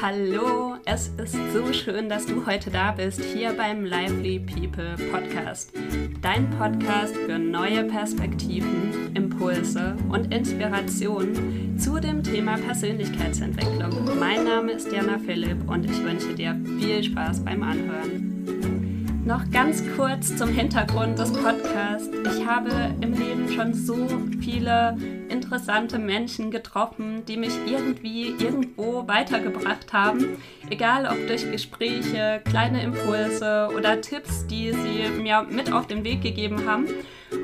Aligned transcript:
Hallo, 0.00 0.76
es 0.84 1.08
ist 1.16 1.36
so 1.52 1.72
schön, 1.72 2.08
dass 2.08 2.24
du 2.24 2.46
heute 2.46 2.70
da 2.70 2.92
bist, 2.92 3.20
hier 3.20 3.52
beim 3.52 3.84
Lively 3.84 4.38
People 4.38 4.94
Podcast. 5.10 5.72
Dein 6.22 6.48
Podcast 6.50 7.16
für 7.16 7.36
neue 7.36 7.82
Perspektiven, 7.82 9.12
Impulse 9.14 9.96
und 10.08 10.32
Inspirationen 10.32 11.76
zu 11.78 11.98
dem 11.98 12.22
Thema 12.22 12.58
Persönlichkeitsentwicklung. 12.58 14.18
Mein 14.20 14.44
Name 14.44 14.72
ist 14.72 14.92
Jana 14.92 15.18
Philipp 15.18 15.68
und 15.68 15.84
ich 15.84 16.04
wünsche 16.04 16.32
dir 16.32 16.56
viel 16.78 17.02
Spaß 17.02 17.44
beim 17.44 17.64
Anhören. 17.64 18.17
Noch 19.28 19.50
ganz 19.50 19.84
kurz 19.94 20.34
zum 20.36 20.48
Hintergrund 20.48 21.18
des 21.18 21.30
Podcasts. 21.30 22.08
Ich 22.34 22.46
habe 22.46 22.70
im 23.02 23.12
Leben 23.12 23.46
schon 23.54 23.74
so 23.74 24.08
viele 24.40 24.96
interessante 25.28 25.98
Menschen 25.98 26.50
getroffen, 26.50 27.26
die 27.26 27.36
mich 27.36 27.52
irgendwie 27.66 28.28
irgendwo 28.42 29.06
weitergebracht 29.06 29.92
haben. 29.92 30.38
Egal 30.70 31.04
ob 31.04 31.26
durch 31.26 31.52
Gespräche, 31.52 32.40
kleine 32.46 32.82
Impulse 32.82 33.68
oder 33.76 34.00
Tipps, 34.00 34.46
die 34.46 34.72
sie 34.72 35.20
mir 35.20 35.42
mit 35.42 35.74
auf 35.74 35.86
den 35.86 36.04
Weg 36.04 36.22
gegeben 36.22 36.64
haben. 36.66 36.86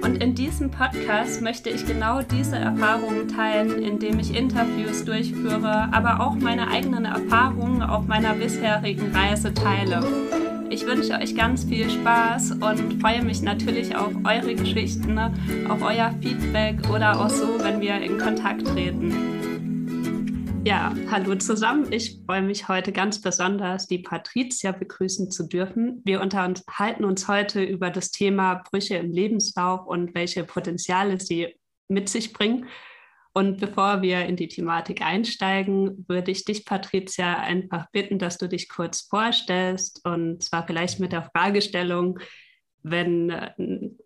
Und 0.03 0.23
in 0.23 0.35
diesem 0.35 0.71
Podcast 0.71 1.43
möchte 1.43 1.69
ich 1.69 1.85
genau 1.85 2.23
diese 2.23 2.57
Erfahrungen 2.57 3.29
teilen, 3.29 3.83
indem 3.83 4.19
ich 4.21 4.35
Interviews 4.35 5.05
durchführe, 5.05 5.91
aber 5.93 6.21
auch 6.21 6.35
meine 6.37 6.69
eigenen 6.69 7.05
Erfahrungen 7.05 7.83
auf 7.83 8.07
meiner 8.07 8.33
bisherigen 8.33 9.15
Reise 9.15 9.53
teile. 9.53 10.01
Ich 10.75 10.85
wünsche 10.87 11.13
euch 11.13 11.37
ganz 11.37 11.63
viel 11.63 11.89
Spaß 11.89 12.51
und 12.51 13.01
freue 13.01 13.23
mich 13.23 13.43
natürlich 13.43 13.95
auf 13.95 14.13
eure 14.25 14.57
Geschichten, 14.57 15.15
ne? 15.15 15.33
auf 15.69 15.81
euer 15.83 16.13
Feedback 16.21 16.91
oder 16.91 17.21
auch 17.21 17.31
so, 17.31 17.61
wenn 17.61 17.81
wir 17.81 18.01
in 18.01 18.19
Kontakt 18.19 18.67
treten. 18.67 19.15
Ja, 20.65 20.93
hallo 21.13 21.37
zusammen. 21.37 21.93
Ich 21.93 22.19
freue 22.27 22.43
mich 22.43 22.67
heute 22.67 22.91
ganz 22.91 23.21
besonders, 23.21 23.87
die 23.87 24.01
Patricia 24.01 24.73
begrüßen 24.73 25.31
zu 25.31 25.47
dürfen. 25.47 26.03
Wir 26.05 26.21
unterhalten 26.21 27.05
uns 27.05 27.29
heute 27.29 27.63
über 27.63 27.91
das 27.91 28.11
Thema 28.11 28.65
Brüche 28.69 28.97
im 28.97 29.13
Lebenslauf 29.13 29.87
und 29.87 30.13
welche 30.17 30.43
Potenziale 30.43 31.21
sie 31.21 31.55
mit 31.87 32.09
sich 32.09 32.33
bringen. 32.33 32.67
Und 33.37 33.59
bevor 33.59 34.01
wir 34.01 34.27
in 34.27 34.37
die 34.37 34.47
Thematik 34.47 35.03
einsteigen, 35.03 36.05
würde 36.07 36.31
ich 36.31 36.45
dich, 36.45 36.65
Patricia, 36.65 37.41
einfach 37.41 37.91
bitten, 37.91 38.21
dass 38.21 38.39
du 38.39 38.49
dich 38.49 38.69
kurz 38.69 39.01
vorstellst 39.01 40.03
und 40.05 40.45
zwar 40.45 40.65
vielleicht 40.65 41.01
mit 41.01 41.11
der 41.11 41.29
Fragestellung, 41.35 42.21
wenn 42.85 43.31
äh, 43.31 43.51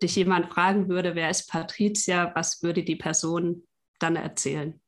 dich 0.01 0.15
jemand 0.15 0.51
fragen 0.51 0.89
würde, 0.89 1.13
wer 1.13 1.29
ist 1.29 1.47
Patricia, 1.47 2.31
was 2.33 2.63
würde 2.63 2.81
die 2.83 2.95
Person 2.95 3.67
dann 3.99 4.15
erzählen? 4.15 4.81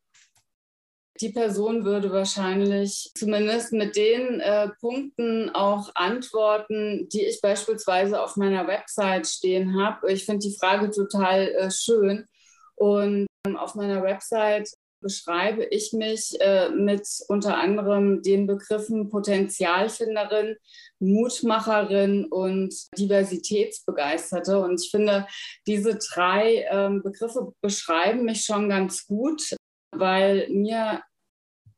Die 1.19 1.29
Person 1.29 1.85
würde 1.85 2.11
wahrscheinlich 2.11 3.11
zumindest 3.13 3.73
mit 3.73 3.95
den 3.95 4.39
äh, 4.39 4.69
Punkten 4.79 5.51
auch 5.51 5.91
antworten, 5.93 7.07
die 7.09 7.25
ich 7.25 7.41
beispielsweise 7.41 8.19
auf 8.19 8.37
meiner 8.37 8.65
Website 8.65 9.27
stehen 9.27 9.79
habe. 9.79 10.11
Ich 10.11 10.25
finde 10.25 10.47
die 10.47 10.57
Frage 10.57 10.89
total 10.89 11.49
äh, 11.49 11.69
schön. 11.69 12.25
Und 12.73 13.27
auf 13.57 13.75
meiner 13.75 14.03
Website 14.03 14.69
beschreibe 15.01 15.65
ich 15.65 15.93
mich 15.93 16.39
äh, 16.39 16.69
mit 16.69 17.07
unter 17.27 17.57
anderem 17.57 18.21
den 18.21 18.45
Begriffen 18.45 19.09
Potenzialfinderin, 19.09 20.57
Mutmacherin 20.99 22.25
und 22.25 22.73
Diversitätsbegeisterte. 22.97 24.59
Und 24.59 24.79
ich 24.79 24.91
finde, 24.91 25.27
diese 25.65 25.97
drei 25.97 26.67
ähm, 26.69 27.01
Begriffe 27.01 27.51
beschreiben 27.61 28.25
mich 28.25 28.45
schon 28.45 28.69
ganz 28.69 29.07
gut, 29.07 29.55
weil 29.91 30.47
mir 30.49 31.01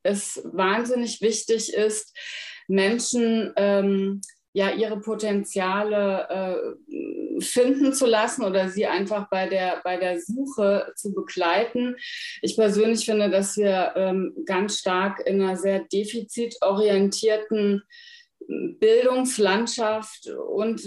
es 0.02 0.42
wahnsinnig 0.44 1.22
wichtig 1.22 1.72
ist, 1.72 2.14
Menschen 2.68 3.52
ähm, 3.56 4.20
ja 4.54 4.70
ihre 4.70 4.98
Potenziale 5.00 6.28
äh, 6.30 6.56
finden 7.40 7.92
zu 7.92 8.06
lassen 8.06 8.44
oder 8.44 8.68
sie 8.68 8.86
einfach 8.86 9.28
bei 9.28 9.48
der, 9.48 9.80
bei 9.82 9.96
der 9.96 10.20
Suche 10.20 10.92
zu 10.94 11.12
begleiten. 11.12 11.96
Ich 12.40 12.54
persönlich 12.56 13.04
finde, 13.04 13.30
dass 13.30 13.56
wir 13.56 13.94
ähm, 13.96 14.32
ganz 14.46 14.78
stark 14.78 15.26
in 15.26 15.42
einer 15.42 15.56
sehr 15.56 15.80
defizitorientierten 15.80 17.82
Bildungslandschaft 18.46 20.28
und 20.28 20.82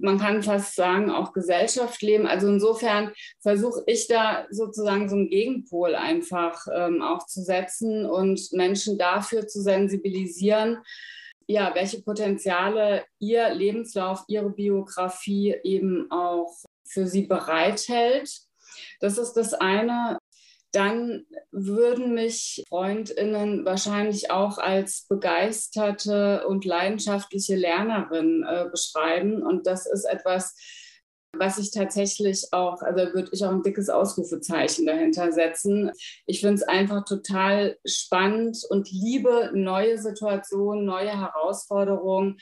man 0.00 0.18
kann 0.18 0.42
fast 0.42 0.74
sagen 0.74 1.10
auch 1.10 1.32
Gesellschaft 1.32 2.02
leben. 2.02 2.26
Also 2.26 2.48
insofern 2.48 3.12
versuche 3.40 3.82
ich 3.86 4.08
da 4.08 4.46
sozusagen 4.50 5.08
so 5.08 5.16
einen 5.16 5.30
Gegenpol 5.30 5.94
einfach 5.94 6.66
ähm, 6.74 7.02
auch 7.02 7.26
zu 7.26 7.42
setzen 7.42 8.06
und 8.06 8.52
Menschen 8.52 8.98
dafür 8.98 9.46
zu 9.46 9.62
sensibilisieren, 9.62 10.78
ja, 11.46 11.74
welche 11.74 12.02
Potenziale 12.02 13.04
Ihr 13.18 13.50
Lebenslauf, 13.54 14.24
Ihre 14.28 14.50
Biografie 14.50 15.56
eben 15.62 16.10
auch 16.10 16.52
für 16.84 17.06
Sie 17.06 17.22
bereithält. 17.22 18.30
Das 19.00 19.18
ist 19.18 19.34
das 19.34 19.54
eine. 19.54 20.18
Dann 20.72 21.24
würden 21.52 22.14
mich 22.14 22.62
Freundinnen 22.68 23.64
wahrscheinlich 23.64 24.30
auch 24.30 24.58
als 24.58 25.06
begeisterte 25.08 26.46
und 26.46 26.64
leidenschaftliche 26.64 27.56
Lernerin 27.56 28.44
äh, 28.46 28.66
beschreiben. 28.70 29.42
Und 29.42 29.66
das 29.66 29.86
ist 29.86 30.04
etwas, 30.04 30.54
was 31.38 31.58
ich 31.58 31.70
tatsächlich 31.70 32.48
auch, 32.52 32.82
also 32.82 33.12
würde 33.14 33.30
ich 33.32 33.44
auch 33.44 33.50
ein 33.50 33.62
dickes 33.62 33.88
Ausrufezeichen 33.88 34.86
dahinter 34.86 35.32
setzen. 35.32 35.90
Ich 36.26 36.40
finde 36.40 36.56
es 36.56 36.62
einfach 36.62 37.04
total 37.04 37.78
spannend 37.84 38.58
und 38.68 38.90
liebe 38.90 39.50
neue 39.54 39.98
Situationen, 39.98 40.84
neue 40.84 41.18
Herausforderungen. 41.18 42.36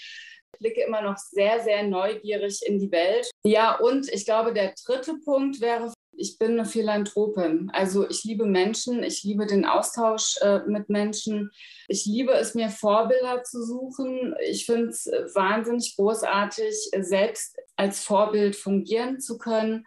Ich 0.53 0.59
blicke 0.60 0.83
immer 0.83 1.03
noch 1.03 1.16
sehr, 1.16 1.60
sehr 1.60 1.83
neugierig 1.83 2.60
in 2.65 2.78
die 2.78 2.91
Welt. 2.91 3.31
Ja, 3.44 3.77
und 3.77 4.09
ich 4.09 4.25
glaube, 4.25 4.53
der 4.53 4.75
dritte 4.87 5.15
Punkt 5.25 5.60
wäre 5.60 5.93
ich 6.17 6.39
bin 6.39 6.53
eine 6.53 6.65
Philanthropin. 6.65 7.71
Also 7.73 8.09
ich 8.09 8.25
liebe 8.25 8.47
Menschen, 8.47 9.03
ich 9.03 9.23
liebe 9.23 9.47
den 9.47 9.65
Austausch 9.65 10.37
äh, 10.41 10.61
mit 10.67 10.89
Menschen. 10.89 11.51
Ich 11.89 12.07
liebe 12.07 12.33
es, 12.33 12.55
mir 12.55 12.69
Vorbilder 12.69 13.43
zu 13.43 13.65
suchen. 13.65 14.35
Ich 14.47 14.67
finde 14.67 14.89
es 14.89 15.07
äh, 15.07 15.25
wahnsinnig 15.35 15.95
großartig, 15.97 16.91
selbst 17.01 17.57
als 17.77 18.03
Vorbild 18.03 18.57
fungieren 18.57 19.21
zu 19.21 19.39
können. 19.39 19.85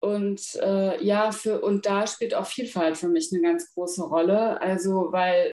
Und 0.00 0.54
äh, 0.62 1.02
ja, 1.04 1.32
für, 1.32 1.60
und 1.60 1.86
da 1.86 2.06
spielt 2.06 2.34
auch 2.34 2.46
Vielfalt 2.46 2.96
für 2.96 3.08
mich 3.08 3.30
eine 3.32 3.42
ganz 3.42 3.74
große 3.74 4.04
Rolle. 4.04 4.60
Also, 4.60 5.08
weil 5.10 5.50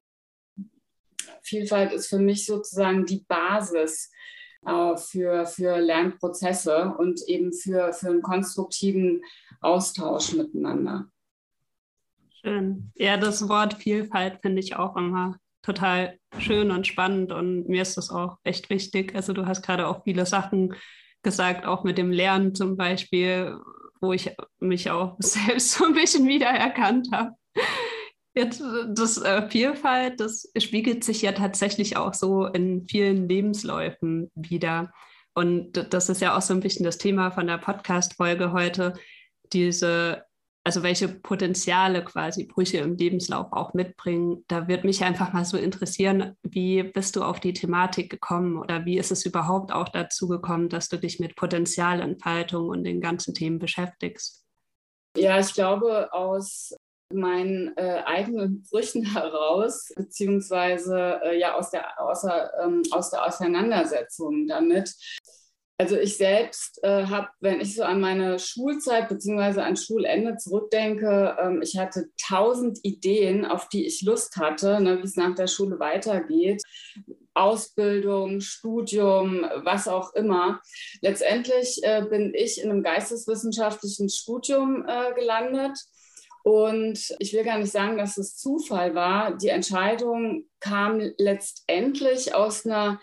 Vielfalt 1.42 1.94
ist 1.94 2.07
für 2.07 2.19
mich 2.19 2.46
sozusagen 2.46 3.06
die 3.06 3.25
Basis 3.28 4.12
äh, 4.65 4.97
für, 4.97 5.45
für 5.45 5.77
Lernprozesse 5.77 6.93
und 6.97 7.21
eben 7.27 7.53
für, 7.53 7.93
für 7.93 8.09
einen 8.09 8.21
konstruktiven 8.21 9.21
Austausch 9.61 10.33
miteinander. 10.33 11.05
Schön. 12.41 12.91
Ja, 12.95 13.17
das 13.17 13.47
Wort 13.49 13.75
Vielfalt 13.75 14.39
finde 14.41 14.59
ich 14.59 14.75
auch 14.75 14.95
immer 14.95 15.37
total 15.63 16.19
schön 16.37 16.69
und 16.69 16.85
spannend 16.85 17.31
und 17.31 17.67
mir 17.67 17.81
ist 17.81 17.97
das 17.97 18.11
auch 18.11 18.37
echt 18.43 18.69
wichtig. 18.69 19.15
Also 19.15 19.33
du 19.33 19.47
hast 19.47 19.63
gerade 19.63 19.87
auch 19.87 20.03
viele 20.03 20.27
Sachen 20.27 20.75
gesagt, 21.23 21.65
auch 21.65 21.83
mit 21.83 21.97
dem 21.97 22.11
Lernen 22.11 22.53
zum 22.53 22.77
Beispiel, 22.77 23.57
wo 23.99 24.13
ich 24.13 24.31
mich 24.59 24.91
auch 24.91 25.15
selbst 25.19 25.71
so 25.71 25.85
ein 25.85 25.93
bisschen 25.93 26.27
wiedererkannt 26.27 27.09
habe. 27.11 27.31
Jetzt, 28.35 28.62
das 28.90 29.18
äh, 29.18 29.50
Vielfalt, 29.50 30.19
das 30.19 30.51
spiegelt 30.57 31.06
sich 31.06 31.22
ja 31.22 31.31
tatsächlich 31.31 31.96
auch 31.96 32.13
so 32.13 32.46
in 32.47 32.85
vielen 32.85 33.29
Lebensläufen 33.29 34.29
wieder. 34.35 34.91
Und 35.34 35.94
das 35.94 36.09
ist 36.09 36.22
ja 36.22 36.38
auch 36.38 36.41
so 36.41 36.53
ein 36.53 36.59
bisschen 36.59 36.84
das 36.84 36.97
Thema 36.97 37.31
von 37.31 37.47
der 37.47 37.59
Podcast-Folge 37.59 38.51
heute, 38.51 38.94
diese, 39.54 40.25
also 40.65 40.83
welche 40.83 41.07
Potenziale 41.07 42.04
quasi 42.04 42.44
Brüche 42.44 42.80
im 42.80 42.98
Lebenslauf 42.98 43.54
auch 43.54 43.74
mitbringen. 43.74 44.44
Da 44.50 44.68
wird 44.68 44.83
mich 44.83 45.01
einfach 45.06 45.31
mal 45.31 45.45
so 45.45 45.57
interessieren, 45.57 46.36
wie 46.44 46.83
bist 46.83 47.15
du 47.15 47.24
auf 47.24 47.39
die 47.39 47.54
Thematik 47.54 48.09
gekommen 48.09 48.57
oder 48.57 48.83
wie 48.83 48.98
ist 48.98 49.12
es 49.12 49.25
überhaupt 49.25 49.71
auch 49.71 49.88
dazu 49.88 50.27
gekommen, 50.27 50.68
dass 50.68 50.89
du 50.89 50.98
dich 50.98 51.21
mit 51.21 51.38
Potenzialentfaltung 51.38 52.68
und 52.68 52.83
den 52.83 53.00
ganzen 53.00 53.33
Themen 53.33 53.59
beschäftigst? 53.59 54.45
Ja, 55.15 55.39
ich 55.39 55.54
glaube, 55.54 56.12
aus 56.12 56.74
meinen 57.15 57.75
äh, 57.77 58.01
eigenen 58.06 58.63
Brüchen 58.69 59.03
heraus, 59.13 59.91
beziehungsweise 59.95 61.19
äh, 61.23 61.39
ja 61.39 61.56
aus 61.56 61.71
der, 61.71 62.00
außer, 62.00 62.51
ähm, 62.63 62.83
aus 62.91 63.09
der 63.09 63.25
Auseinandersetzung 63.25 64.47
damit. 64.47 64.94
Also 65.77 65.97
ich 65.97 66.15
selbst 66.15 66.81
äh, 66.83 67.06
habe, 67.07 67.27
wenn 67.41 67.59
ich 67.59 67.75
so 67.75 67.83
an 67.83 68.00
meine 68.00 68.39
Schulzeit 68.39 69.09
beziehungsweise 69.09 69.62
an 69.62 69.75
Schulende 69.75 70.38
zurückdenke, 70.38 71.35
ähm, 71.38 71.62
ich 71.62 71.77
hatte 71.77 72.06
tausend 72.25 72.79
Ideen, 72.83 73.45
auf 73.45 73.68
die 73.68 73.85
ich 73.85 74.01
Lust 74.01 74.38
hatte, 74.38 74.79
ne, 74.79 75.00
wie 75.00 75.06
es 75.06 75.18
nach 75.18 75.35
der 75.35 75.47
Schule 75.47 75.77
weitergeht. 75.77 76.63
Ausbildung, 77.33 78.39
Studium, 78.39 79.45
was 79.63 79.89
auch 79.89 80.13
immer. 80.13 80.61
Letztendlich 81.01 81.81
äh, 81.83 82.06
bin 82.09 82.33
ich 82.33 82.61
in 82.61 82.71
einem 82.71 82.81
geisteswissenschaftlichen 82.81 84.07
Studium 84.07 84.85
äh, 84.88 85.13
gelandet 85.13 85.77
Und 86.45 87.00
ich 87.18 87.33
will 87.33 87.44
gar 87.44 87.57
nicht 87.57 87.71
sagen, 87.71 87.97
dass 87.97 88.18
es 88.18 88.38
Zufall 88.38 88.94
war. 88.94 89.36
Die 89.36 89.50
Entscheidung 89.50 90.45
kam 90.59 91.01
letztendlich 91.18 92.36
aus 92.36 92.68
einer 92.68 93.00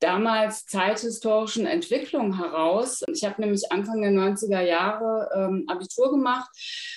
damals 0.00 0.64
zeithistorischen 0.64 1.66
Entwicklung 1.66 2.38
heraus. 2.38 3.02
Ich 3.12 3.22
habe 3.22 3.38
nämlich 3.42 3.70
Anfang 3.70 4.00
der 4.00 4.12
90er 4.12 4.62
Jahre 4.62 5.28
ähm, 5.34 5.66
Abitur 5.68 6.10
gemacht. 6.10 6.48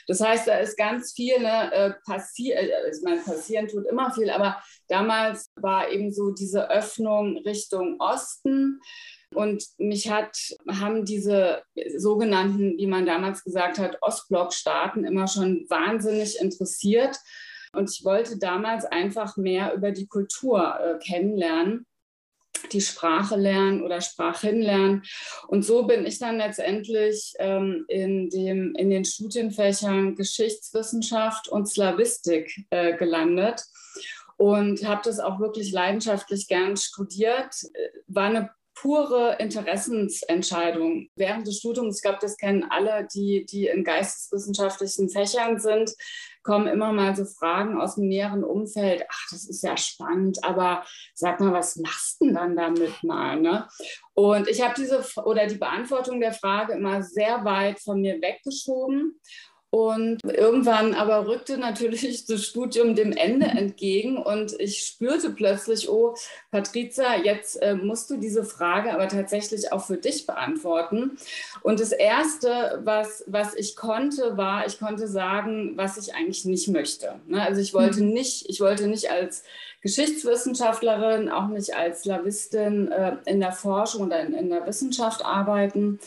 Das 0.08 0.22
heißt, 0.22 0.48
da 0.48 0.60
ist 0.60 0.78
ganz 0.78 1.12
viel 1.12 1.38
ne, 1.42 1.74
äh, 1.74 1.94
passiert. 2.06 2.60
Äh, 2.60 2.90
ich 2.90 3.04
meine, 3.04 3.20
passieren 3.20 3.68
tut 3.68 3.86
immer 3.86 4.14
viel, 4.14 4.30
aber 4.30 4.64
damals 4.88 5.52
war 5.58 5.90
eben 5.90 6.14
so 6.14 6.32
diese 6.32 6.70
Öffnung 6.70 7.40
Richtung 7.40 8.00
Osten. 8.00 8.80
Und 9.36 9.66
mich 9.78 10.10
hat, 10.10 10.38
haben 10.70 11.06
diese 11.06 11.64
sogenannten, 11.98 12.78
wie 12.78 12.88
man 12.88 13.06
damals 13.06 13.44
gesagt 13.44 13.80
hat, 13.80 13.98
Ostblock-Staaten 14.02 15.06
immer 15.06 15.28
schon 15.28 15.66
wahnsinnig 15.70 16.40
interessiert. 16.40 17.18
Und 17.74 17.90
ich 17.90 18.06
wollte 18.06 18.38
damals 18.38 18.86
einfach 18.86 19.38
mehr 19.38 19.74
über 19.74 19.92
die 19.92 20.08
Kultur 20.08 20.80
äh, 20.80 21.00
kennenlernen 21.04 21.86
die 22.72 22.82
Sprache 22.82 23.36
lernen 23.36 23.84
oder 23.84 24.02
Sprachen 24.02 24.62
lernen. 24.62 25.04
Und 25.48 25.64
so 25.66 25.86
bin 25.86 26.06
ich 26.06 26.20
dann 26.20 26.38
letztendlich 26.38 27.34
ähm, 27.40 27.86
in, 27.88 28.30
dem, 28.30 28.76
in 28.76 28.90
den 28.90 29.06
Studienfächern 29.06 30.16
Geschichtswissenschaft 30.16 31.48
und 31.48 31.68
Slawistik 31.68 32.66
äh, 32.70 32.96
gelandet 32.96 33.64
und 34.38 34.88
habe 34.88 35.02
das 35.04 35.20
auch 35.20 35.40
wirklich 35.40 35.72
leidenschaftlich 35.72 36.48
gern 36.48 36.78
studiert. 36.78 37.54
War 38.08 38.26
eine 38.26 38.50
pure 38.76 39.38
Interessensentscheidung 39.40 41.10
während 41.16 41.48
des 41.48 41.60
Studiums. 41.60 41.98
Ich 41.98 42.04
glaube, 42.04 42.20
das 42.22 42.38
kennen 42.38 42.66
alle, 42.70 43.08
die, 43.14 43.46
die 43.46 43.68
in 43.68 43.84
geisteswissenschaftlichen 43.84 45.10
Fächern 45.10 45.60
sind 45.60 45.94
kommen 46.44 46.68
immer 46.68 46.92
mal 46.92 47.16
so 47.16 47.26
Fragen 47.26 47.80
aus 47.80 47.96
dem 47.96 48.08
näheren 48.08 48.44
Umfeld. 48.44 49.06
Ach, 49.10 49.28
das 49.32 49.46
ist 49.46 49.64
ja 49.64 49.76
spannend, 49.78 50.44
aber 50.44 50.86
sag 51.16 51.40
mal, 51.40 51.54
was 51.54 51.78
machst 51.78 52.22
du 52.22 52.26
denn 52.26 52.36
dann 52.36 52.56
damit 52.56 53.04
mal? 53.04 53.40
Ne? 53.40 53.68
Und 54.14 54.48
ich 54.48 54.62
habe 54.62 54.74
diese 54.78 55.04
oder 55.24 55.48
die 55.48 55.58
Beantwortung 55.58 56.20
der 56.20 56.34
Frage 56.34 56.74
immer 56.74 57.02
sehr 57.02 57.44
weit 57.46 57.80
von 57.80 58.02
mir 58.02 58.22
weggeschoben 58.22 59.20
und 59.74 60.20
irgendwann 60.24 60.94
aber 60.94 61.26
rückte 61.26 61.58
natürlich 61.58 62.26
das 62.28 62.46
Studium 62.46 62.94
dem 62.94 63.12
Ende 63.12 63.48
entgegen 63.48 64.18
und 64.18 64.54
ich 64.60 64.86
spürte 64.86 65.32
plötzlich, 65.32 65.90
oh, 65.90 66.14
Patrizia, 66.52 67.18
jetzt 67.24 67.56
äh, 67.56 67.74
musst 67.74 68.12
du 68.12 68.18
diese 68.18 68.44
Frage 68.44 68.94
aber 68.94 69.08
tatsächlich 69.08 69.74
auch 69.74 69.84
für 69.84 69.98
dich 69.98 70.28
beantworten. 70.28 71.18
Und 71.64 71.80
das 71.80 71.92
Erste, 71.92 72.82
was, 72.84 73.24
was 73.26 73.56
ich 73.56 73.76
konnte, 73.76 74.38
war, 74.38 74.68
ich 74.68 74.78
konnte 74.78 75.08
sagen, 75.08 75.76
was 75.76 75.98
ich 75.98 76.14
eigentlich 76.14 76.46
nicht 76.46 76.68
möchte. 76.68 77.16
Ne? 77.26 77.42
Also 77.42 77.60
ich 77.60 77.74
wollte 77.74 78.04
mhm. 78.04 78.10
nicht, 78.10 78.48
ich 78.50 78.62
wollte 78.62 78.86
nicht 78.86 79.10
als 79.10 79.44
Geschichtswissenschaftlerin, 79.84 81.30
auch 81.30 81.48
nicht 81.48 81.76
als 81.76 82.02
Slavistin 82.02 82.92
äh, 82.92 83.18
in 83.26 83.40
der 83.40 83.52
Forschung 83.52 84.08
oder 84.08 84.22
in, 84.22 84.34
in 84.34 84.50
der 84.50 84.66
Wissenschaft 84.66 85.24
arbeiten 85.24 86.00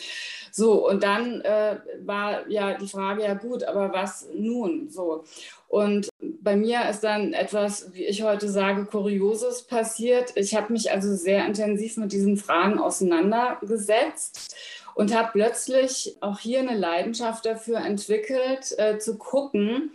so, 0.56 0.88
und 0.88 1.02
dann 1.02 1.42
äh, 1.42 1.76
war 2.06 2.48
ja 2.48 2.78
die 2.78 2.88
Frage, 2.88 3.24
ja 3.24 3.34
gut, 3.34 3.62
aber 3.64 3.92
was 3.92 4.26
nun? 4.34 4.88
So. 4.88 5.24
Und 5.68 6.08
bei 6.40 6.56
mir 6.56 6.88
ist 6.88 7.04
dann 7.04 7.34
etwas, 7.34 7.92
wie 7.92 8.06
ich 8.06 8.22
heute 8.22 8.48
sage, 8.48 8.86
Kurioses 8.86 9.64
passiert. 9.64 10.32
Ich 10.34 10.54
habe 10.54 10.72
mich 10.72 10.90
also 10.90 11.14
sehr 11.14 11.44
intensiv 11.44 11.98
mit 11.98 12.10
diesen 12.10 12.38
Fragen 12.38 12.78
auseinandergesetzt 12.78 14.56
und 14.94 15.14
habe 15.14 15.28
plötzlich 15.32 16.16
auch 16.22 16.38
hier 16.38 16.60
eine 16.60 16.74
Leidenschaft 16.74 17.44
dafür 17.44 17.80
entwickelt, 17.80 18.78
äh, 18.78 18.96
zu 18.96 19.18
gucken, 19.18 19.90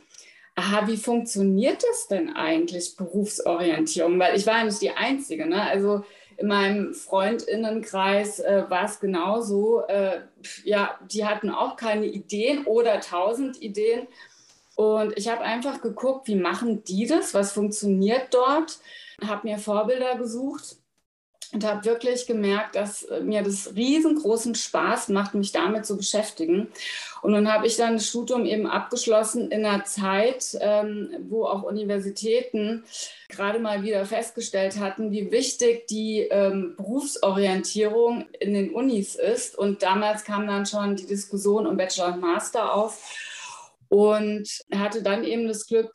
aha, 0.56 0.88
wie 0.88 0.98
funktioniert 0.98 1.84
das 1.84 2.08
denn 2.08 2.36
eigentlich, 2.36 2.96
Berufsorientierung? 2.96 4.20
Weil 4.20 4.36
ich 4.36 4.46
war 4.46 4.60
ja 4.60 4.64
nicht 4.66 4.82
die 4.82 4.92
Einzige. 4.92 5.46
Ne? 5.46 5.62
Also 5.62 6.04
in 6.38 6.48
meinem 6.48 6.94
Freundinnenkreis 6.94 8.40
äh, 8.40 8.66
war 8.68 8.86
es 8.86 9.00
genauso. 9.00 9.82
Äh, 9.88 10.22
ja, 10.64 11.00
die 11.12 11.26
hatten 11.26 11.50
auch 11.50 11.76
keine 11.76 12.06
Ideen 12.06 12.66
oder 12.66 13.00
tausend 13.00 13.62
Ideen. 13.62 14.08
Und 14.76 15.18
ich 15.18 15.30
habe 15.30 15.42
einfach 15.42 15.82
geguckt, 15.82 16.28
wie 16.28 16.36
machen 16.36 16.84
die 16.84 17.06
das, 17.06 17.34
was 17.34 17.52
funktioniert 17.52 18.34
dort, 18.34 18.80
habe 19.26 19.48
mir 19.48 19.60
Vorbilder 19.60 20.16
gesucht 20.16 20.81
und 21.54 21.66
habe 21.66 21.84
wirklich 21.86 22.28
gemerkt, 22.28 22.76
dass 22.76 23.04
äh, 23.04 23.22
mir 23.22 23.44
das 23.44 23.76
riesengroßen 23.76 24.56
Spaß 24.56 25.10
macht, 25.10 25.34
mich 25.34 25.52
damit 25.52 25.86
zu 25.86 25.98
beschäftigen. 25.98 26.70
Und 27.22 27.32
nun 27.32 27.52
habe 27.52 27.68
ich 27.68 27.76
dann 27.76 27.96
das 27.96 28.08
Studium 28.08 28.46
eben 28.46 28.68
abgeschlossen 28.68 29.52
in 29.52 29.66
einer 29.66 29.84
Zeit, 29.84 30.58
ähm, 30.62 31.10
wo 31.30 31.46
auch 31.46 31.64
Universitäten 31.64 32.84
gerade 33.30 33.60
mal 33.60 33.84
wieder 33.84 34.06
festgestellt 34.06 34.80
hatten, 34.80 35.12
wie 35.12 35.32
wichtig 35.32 35.88
die 35.88 36.22
ähm, 36.22 36.76
Berufsorientierung 36.78 38.26
in 38.40 38.54
den 38.54 38.74
Unis 38.74 39.16
ist. 39.16 39.58
Und 39.58 39.84
damals 39.84 40.24
kam 40.24 40.48
dann 40.48 40.66
schon 40.66 40.96
die 40.96 41.06
Diskussion 41.06 41.68
um 41.68 41.78
Bachelor 41.78 42.14
und 42.14 42.22
Master 42.22 42.74
auf 42.74 43.78
und 43.90 44.48
hatte 44.74 45.04
dann 45.04 45.24
eben 45.26 45.48
das 45.48 45.68
Glück, 45.68 45.92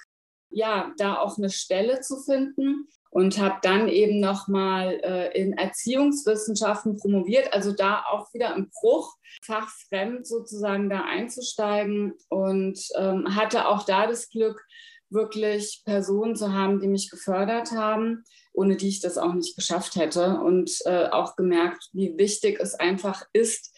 ja, 0.51 0.93
da 0.99 1.17
auch 1.17 1.39
eine 1.39 1.51
Stelle 1.51 2.01
zu 2.03 2.19
finden 2.19 2.89
und 3.11 3.39
habe 3.39 3.57
dann 3.63 3.89
eben 3.89 4.21
nochmal 4.21 5.01
äh, 5.03 5.41
in 5.41 5.53
Erziehungswissenschaften 5.55 6.99
promoviert, 6.99 7.53
also 7.53 7.73
da 7.73 8.05
auch 8.11 8.33
wieder 8.35 8.55
im 8.55 8.71
Bruch, 8.71 9.17
fachfremd 9.43 10.27
sozusagen 10.27 10.89
da 10.91 11.05
einzusteigen 11.05 12.15
und 12.29 12.79
ähm, 12.97 13.35
hatte 13.35 13.69
auch 13.69 13.85
da 13.85 14.07
das 14.07 14.29
Glück, 14.29 14.65
wirklich 15.09 15.83
Personen 15.85 16.37
zu 16.37 16.53
haben, 16.53 16.81
die 16.81 16.89
mich 16.89 17.11
gefördert 17.11 17.73
haben, 17.73 18.25
ohne 18.53 18.77
die 18.77 18.89
ich 18.89 19.01
das 19.01 19.19
auch 19.19 19.35
nicht 19.35 19.57
geschafft 19.57 19.97
hätte 19.97 20.41
und 20.41 20.71
äh, 20.85 21.07
auch 21.07 21.37
gemerkt, 21.37 21.89
wie 21.93 22.17
wichtig 22.19 22.59
es 22.61 22.75
einfach 22.75 23.23
ist, 23.33 23.77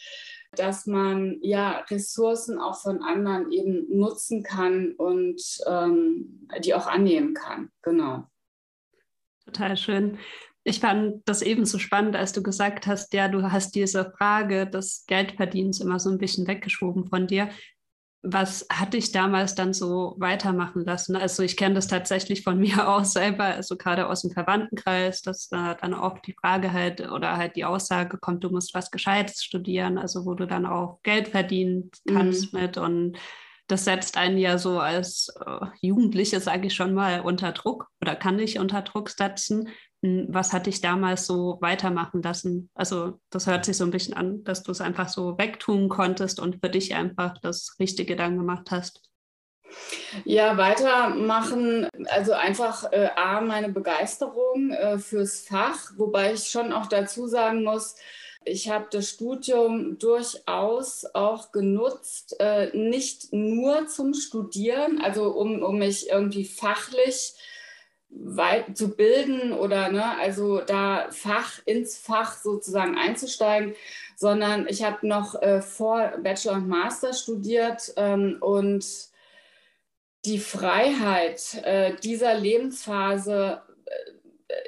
dass 0.53 0.87
man 0.87 1.39
ja 1.43 1.81
Ressourcen 1.91 2.59
auch 2.59 2.81
von 2.81 3.03
anderen 3.03 3.53
eben 3.53 3.87
nutzen 3.97 4.43
kann 4.43 4.93
und 4.93 5.43
ähm, 5.67 6.49
die 6.65 6.75
auch 6.75 6.87
annehmen 6.87 7.35
kann. 7.35 7.71
Genau. 7.83 8.25
Total 9.49 9.79
schön. 9.79 10.19
Ich 10.63 10.81
fand 10.81 11.27
das 11.27 11.41
ebenso 11.41 11.79
spannend, 11.79 12.15
als 12.17 12.35
du 12.35 12.43
gesagt 12.43 12.87
hast, 12.87 13.15
ja, 13.15 13.29
du 13.29 13.43
hast 13.51 13.75
diese 13.75 14.13
Frage 14.19 14.67
des 14.67 15.05
Geldverdienens 15.07 15.81
immer 15.81 15.99
so 15.99 16.11
ein 16.11 16.19
bisschen 16.19 16.47
weggeschoben 16.47 17.07
von 17.07 17.27
dir. 17.27 17.49
Was 18.23 18.67
hat 18.71 18.93
dich 18.93 19.11
damals 19.11 19.55
dann 19.55 19.73
so 19.73 20.17
weitermachen 20.19 20.85
lassen? 20.85 21.17
Also 21.17 21.43
ich 21.43 21.57
kenne 21.57 21.77
das 21.77 21.87
tatsächlich 21.87 22.43
von 22.43 22.59
mir 22.61 22.87
auch 22.87 23.05
selber, 23.05 23.45
also 23.45 23.79
gerade 23.79 24.07
aus 24.07 24.21
dem 24.21 24.33
Verwandtenkreis, 24.33 25.23
dass 25.23 25.49
da 25.49 25.73
dann 25.73 25.95
auch 25.95 26.19
die 26.19 26.35
Frage 26.39 26.75
halt 26.75 27.01
oder 27.11 27.39
halt 27.39 27.57
die 27.57 27.65
Aussage 27.65 28.19
kommt, 28.19 28.45
du 28.45 28.51
musst 28.51 28.75
was 28.75 28.91
Gescheites 28.91 29.43
studieren, 29.43 29.97
also 29.97 30.27
wo 30.27 30.35
du 30.35 30.47
dann 30.47 30.67
auch 30.67 31.01
Geld 31.03 31.29
verdienen 31.29 31.91
kannst 32.07 32.53
mhm. 32.53 32.61
mit 32.61 32.77
und 32.77 33.17
das 33.69 33.85
setzt 33.85 34.17
einen 34.17 34.39
ja 34.39 34.59
so 34.59 34.81
als 34.81 35.33
äh, 35.47 35.67
Jugendliche, 35.81 36.41
sage 36.41 36.67
ich 36.67 36.75
schon 36.75 36.95
mal, 36.95 37.21
unter 37.21 37.53
Druck 37.53 37.89
oder 38.01 38.17
kann 38.17 38.39
dich 38.39 38.59
unter 38.59 38.83
Druck 38.83 39.11
setzen. 39.11 39.69
Hm, 40.03 40.27
was 40.31 40.53
hat 40.53 40.67
dich 40.67 40.81
damals 40.81 41.27
so 41.27 41.59
weitermachen 41.61 42.23
lassen? 42.23 42.71
Also 42.75 43.21
das 43.31 43.47
hört 43.47 43.65
sich 43.65 43.77
so 43.77 43.85
ein 43.85 43.91
bisschen 43.91 44.15
an, 44.15 44.43
dass 44.45 44.63
du 44.63 44.73
es 44.73 44.81
einfach 44.81 45.09
so 45.09 45.39
wegtun 45.39 45.89
konntest 45.89 46.41
und 46.41 46.57
für 46.63 46.71
dich 46.71 46.95
einfach 46.95 47.37
das 47.43 47.77
Richtige 47.79 48.17
dann 48.17 48.39
gemacht 48.39 48.71
hast. 48.71 49.03
Ja, 50.25 50.57
weitermachen, 50.57 51.89
also 52.07 52.33
einfach 52.33 52.91
äh, 52.91 53.11
A, 53.17 53.43
meine 53.43 53.69
Begeisterung 53.69 54.71
äh, 54.71 54.99
fürs 54.99 55.41
Fach, 55.41 55.93
wobei 55.99 56.33
ich 56.33 56.49
schon 56.49 56.73
auch 56.73 56.87
dazu 56.87 57.27
sagen 57.27 57.65
muss, 57.65 57.97
ich 58.49 58.71
habe 58.71 58.87
das 58.91 59.09
Studium 59.09 59.99
durchaus 59.99 61.07
auch 61.15 61.53
genutzt, 61.53 62.37
äh, 62.41 62.77
nicht 62.77 63.33
nur 63.33 63.87
zum 63.87 64.15
Studieren, 64.15 65.01
also 65.01 65.31
um, 65.31 65.63
um 65.63 65.79
mich 65.79 66.09
irgendwie 66.09 66.45
fachlich 66.45 67.35
weit 68.11 68.77
zu 68.77 68.97
bilden 68.97 69.53
oder 69.53 69.91
ne, 69.91 70.19
also 70.19 70.61
da 70.61 71.09
Fach 71.11 71.61
ins 71.67 71.99
Fach 71.99 72.39
sozusagen 72.39 72.97
einzusteigen, 72.97 73.75
sondern 74.17 74.67
ich 74.69 74.83
habe 74.83 75.07
noch 75.07 75.41
äh, 75.43 75.61
vor 75.61 76.15
Bachelor 76.23 76.55
und 76.55 76.69
Master 76.69 77.13
studiert 77.13 77.93
ähm, 77.97 78.39
und 78.41 78.87
die 80.25 80.39
Freiheit 80.39 81.63
äh, 81.63 81.95
dieser 82.03 82.35
Lebensphase 82.35 83.63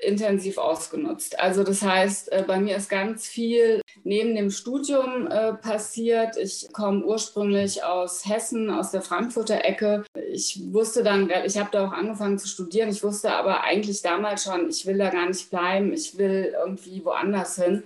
intensiv 0.02 0.58
ausgenutzt. 0.58 1.38
Also 1.40 1.64
das 1.64 1.82
heißt, 1.82 2.32
äh, 2.32 2.44
bei 2.46 2.60
mir 2.60 2.76
ist 2.76 2.90
ganz 2.90 3.26
viel 3.26 3.80
neben 4.04 4.34
dem 4.34 4.50
Studium 4.50 5.26
äh, 5.26 5.54
passiert. 5.54 6.36
Ich 6.36 6.68
komme 6.72 7.04
ursprünglich 7.04 7.82
aus 7.82 8.26
Hessen, 8.26 8.70
aus 8.70 8.90
der 8.90 9.02
Frankfurter 9.02 9.64
Ecke. 9.64 10.04
Ich 10.30 10.60
wusste 10.72 11.02
dann, 11.02 11.30
ich 11.44 11.58
habe 11.58 11.70
da 11.72 11.86
auch 11.86 11.92
angefangen 11.92 12.38
zu 12.38 12.48
studieren. 12.48 12.90
Ich 12.90 13.02
wusste 13.02 13.32
aber 13.32 13.62
eigentlich 13.62 14.02
damals 14.02 14.44
schon, 14.44 14.68
ich 14.68 14.86
will 14.86 14.98
da 14.98 15.08
gar 15.10 15.26
nicht 15.26 15.50
bleiben. 15.50 15.92
Ich 15.92 16.18
will 16.18 16.54
irgendwie 16.58 17.04
woanders 17.04 17.56
hin. 17.56 17.82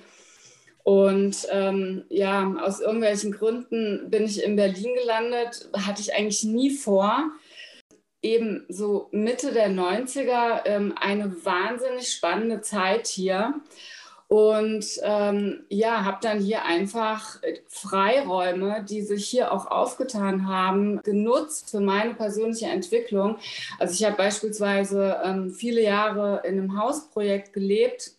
Und 0.82 1.46
ähm, 1.50 2.04
ja, 2.10 2.54
aus 2.62 2.80
irgendwelchen 2.80 3.32
Gründen 3.32 4.10
bin 4.10 4.24
ich 4.24 4.42
in 4.42 4.56
Berlin 4.56 4.94
gelandet. 5.00 5.70
Hatte 5.74 6.02
ich 6.02 6.14
eigentlich 6.14 6.44
nie 6.44 6.70
vor 6.70 7.30
eben 8.24 8.64
so 8.68 9.08
Mitte 9.12 9.52
der 9.52 9.68
90er 9.68 10.62
ähm, 10.64 10.94
eine 10.98 11.44
wahnsinnig 11.44 12.10
spannende 12.12 12.62
Zeit 12.62 13.06
hier. 13.06 13.54
Und 14.26 14.86
ähm, 15.02 15.64
ja, 15.68 16.04
habe 16.04 16.18
dann 16.22 16.40
hier 16.40 16.64
einfach 16.64 17.40
Freiräume, 17.68 18.84
die 18.88 19.02
sich 19.02 19.26
hier 19.26 19.52
auch 19.52 19.66
aufgetan 19.66 20.48
haben, 20.48 21.00
genutzt 21.02 21.70
für 21.70 21.80
meine 21.80 22.14
persönliche 22.14 22.66
Entwicklung. 22.66 23.36
Also 23.78 23.92
ich 23.92 24.04
habe 24.04 24.16
beispielsweise 24.16 25.20
ähm, 25.22 25.50
viele 25.50 25.82
Jahre 25.82 26.40
in 26.44 26.58
einem 26.58 26.80
Hausprojekt 26.80 27.52
gelebt 27.52 28.12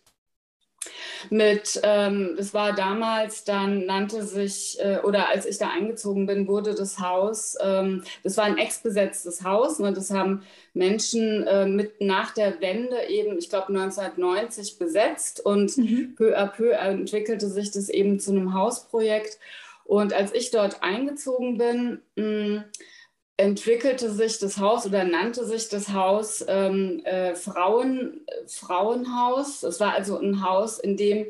mit, 1.30 1.80
ähm, 1.82 2.34
das 2.36 2.54
war 2.54 2.74
damals, 2.74 3.44
dann 3.44 3.86
nannte 3.86 4.22
sich, 4.22 4.78
äh, 4.80 4.98
oder 5.02 5.28
als 5.28 5.46
ich 5.46 5.58
da 5.58 5.70
eingezogen 5.70 6.26
bin, 6.26 6.48
wurde 6.48 6.74
das 6.74 6.98
Haus, 6.98 7.56
ähm, 7.62 8.02
das 8.22 8.36
war 8.36 8.44
ein 8.44 8.58
ex-besetztes 8.58 9.44
Haus, 9.44 9.78
ne, 9.78 9.92
das 9.92 10.10
haben 10.10 10.42
Menschen 10.74 11.46
äh, 11.46 11.66
mit 11.66 12.00
nach 12.00 12.34
der 12.34 12.60
Wende 12.60 13.08
eben, 13.08 13.38
ich 13.38 13.48
glaube 13.48 13.68
1990 13.68 14.78
besetzt 14.78 15.44
und 15.44 15.76
mhm. 15.76 16.14
peu 16.16 16.36
à 16.36 16.46
peu 16.46 16.70
entwickelte 16.70 17.48
sich 17.48 17.70
das 17.70 17.88
eben 17.88 18.20
zu 18.20 18.32
einem 18.32 18.54
Hausprojekt. 18.54 19.38
Und 19.84 20.12
als 20.12 20.34
ich 20.34 20.50
dort 20.50 20.82
eingezogen 20.82 21.58
bin, 21.58 22.00
mh, 22.16 22.64
entwickelte 23.36 24.10
sich 24.10 24.38
das 24.38 24.58
Haus 24.58 24.86
oder 24.86 25.04
nannte 25.04 25.44
sich 25.44 25.68
das 25.68 25.92
Haus 25.92 26.44
ähm, 26.48 27.04
äh, 27.04 27.34
Frauen, 27.34 28.22
Frauenhaus. 28.46 29.62
Es 29.62 29.78
war 29.78 29.92
also 29.92 30.18
ein 30.18 30.42
Haus, 30.42 30.78
in 30.78 30.96
dem 30.96 31.26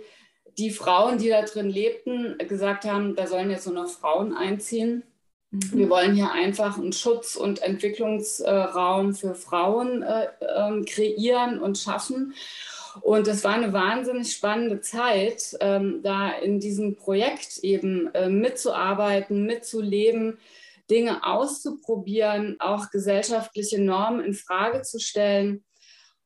die 0.59 0.71
Frauen, 0.71 1.19
die 1.19 1.29
da 1.29 1.43
drin 1.43 1.69
lebten, 1.69 2.39
gesagt 2.49 2.85
haben, 2.85 3.15
da 3.15 3.27
sollen 3.27 3.51
jetzt 3.51 3.67
nur 3.67 3.75
noch 3.75 3.91
Frauen 3.91 4.35
einziehen. 4.35 5.03
Mhm. 5.51 5.71
Wir 5.73 5.91
wollen 5.91 6.15
hier 6.15 6.33
einfach 6.33 6.79
einen 6.79 6.93
Schutz- 6.93 7.37
und 7.37 7.61
Entwicklungsraum 7.63 9.15
für 9.15 9.35
Frauen 9.35 10.03
äh, 10.03 10.27
äh, 10.41 10.85
kreieren 10.85 11.61
und 11.61 11.79
schaffen. 11.79 12.35
Und 13.03 13.29
es 13.29 13.45
war 13.45 13.53
eine 13.53 13.75
wahnsinnig 13.75 14.33
spannende 14.33 14.81
Zeit, 14.81 15.57
ähm, 15.61 16.01
da 16.03 16.31
in 16.31 16.61
diesem 16.61 16.97
Projekt 16.97 17.59
eben 17.59 18.09
äh, 18.15 18.31
mitzuarbeiten, 18.31 19.45
mitzuleben, 19.45 20.39
Dinge 20.91 21.25
auszuprobieren, 21.25 22.57
auch 22.61 22.91
gesellschaftliche 22.91 23.81
Normen 23.81 24.25
in 24.25 24.35
Frage 24.35 24.83
zu 24.83 24.99
stellen. 24.99 25.65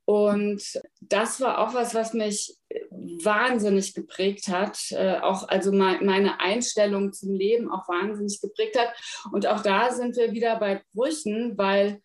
Und 0.05 0.63
das 1.01 1.41
war 1.41 1.59
auch 1.59 1.75
was, 1.75 1.95
was 1.95 2.15
mich 2.15 2.57
wahnsinnig 2.91 3.95
geprägt 3.95 4.49
hat, 4.49 4.79
äh, 4.91 5.19
auch 5.21 5.49
also 5.49 5.73
meine 5.73 6.41
Einstellung 6.41 7.13
zum 7.13 7.35
Leben 7.35 7.71
auch 7.71 7.89
wahnsinnig 7.89 8.41
geprägt 8.41 8.79
hat. 8.79 8.93
Und 9.33 9.47
auch 9.47 9.63
da 9.63 9.93
sind 9.93 10.17
wir 10.17 10.33
wieder 10.33 10.59
bei 10.59 10.83
Brüchen, 10.93 11.57
weil 11.57 12.01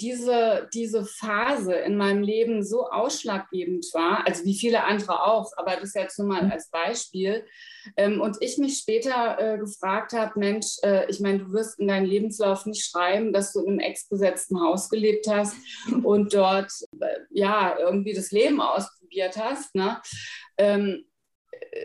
diese, 0.00 0.68
diese 0.72 1.04
Phase 1.04 1.74
in 1.74 1.96
meinem 1.96 2.22
Leben 2.22 2.62
so 2.62 2.88
ausschlaggebend 2.88 3.86
war, 3.92 4.26
also 4.26 4.44
wie 4.44 4.58
viele 4.58 4.84
andere 4.84 5.24
auch, 5.24 5.52
aber 5.56 5.76
das 5.76 5.94
jetzt 5.94 6.18
nur 6.18 6.28
mal 6.28 6.44
mhm. 6.44 6.52
als 6.52 6.70
Beispiel. 6.70 7.44
Ähm, 7.96 8.20
und 8.20 8.36
ich 8.40 8.58
mich 8.58 8.78
später 8.78 9.38
äh, 9.38 9.58
gefragt 9.58 10.12
habe, 10.12 10.38
Mensch, 10.38 10.76
äh, 10.82 11.10
ich 11.10 11.20
meine, 11.20 11.38
du 11.38 11.52
wirst 11.52 11.78
in 11.78 11.88
deinem 11.88 12.06
Lebenslauf 12.06 12.66
nicht 12.66 12.84
schreiben, 12.84 13.32
dass 13.32 13.52
du 13.52 13.60
in 13.60 13.68
einem 13.68 13.80
ex-besetzten 13.80 14.60
Haus 14.60 14.88
gelebt 14.88 15.26
hast 15.28 15.56
und 16.04 16.34
dort 16.34 16.72
äh, 17.00 17.06
ja 17.30 17.78
irgendwie 17.78 18.14
das 18.14 18.30
Leben 18.30 18.60
ausprobiert 18.60 19.36
hast. 19.36 19.74
Ne? 19.74 20.00
Ähm, 20.58 21.07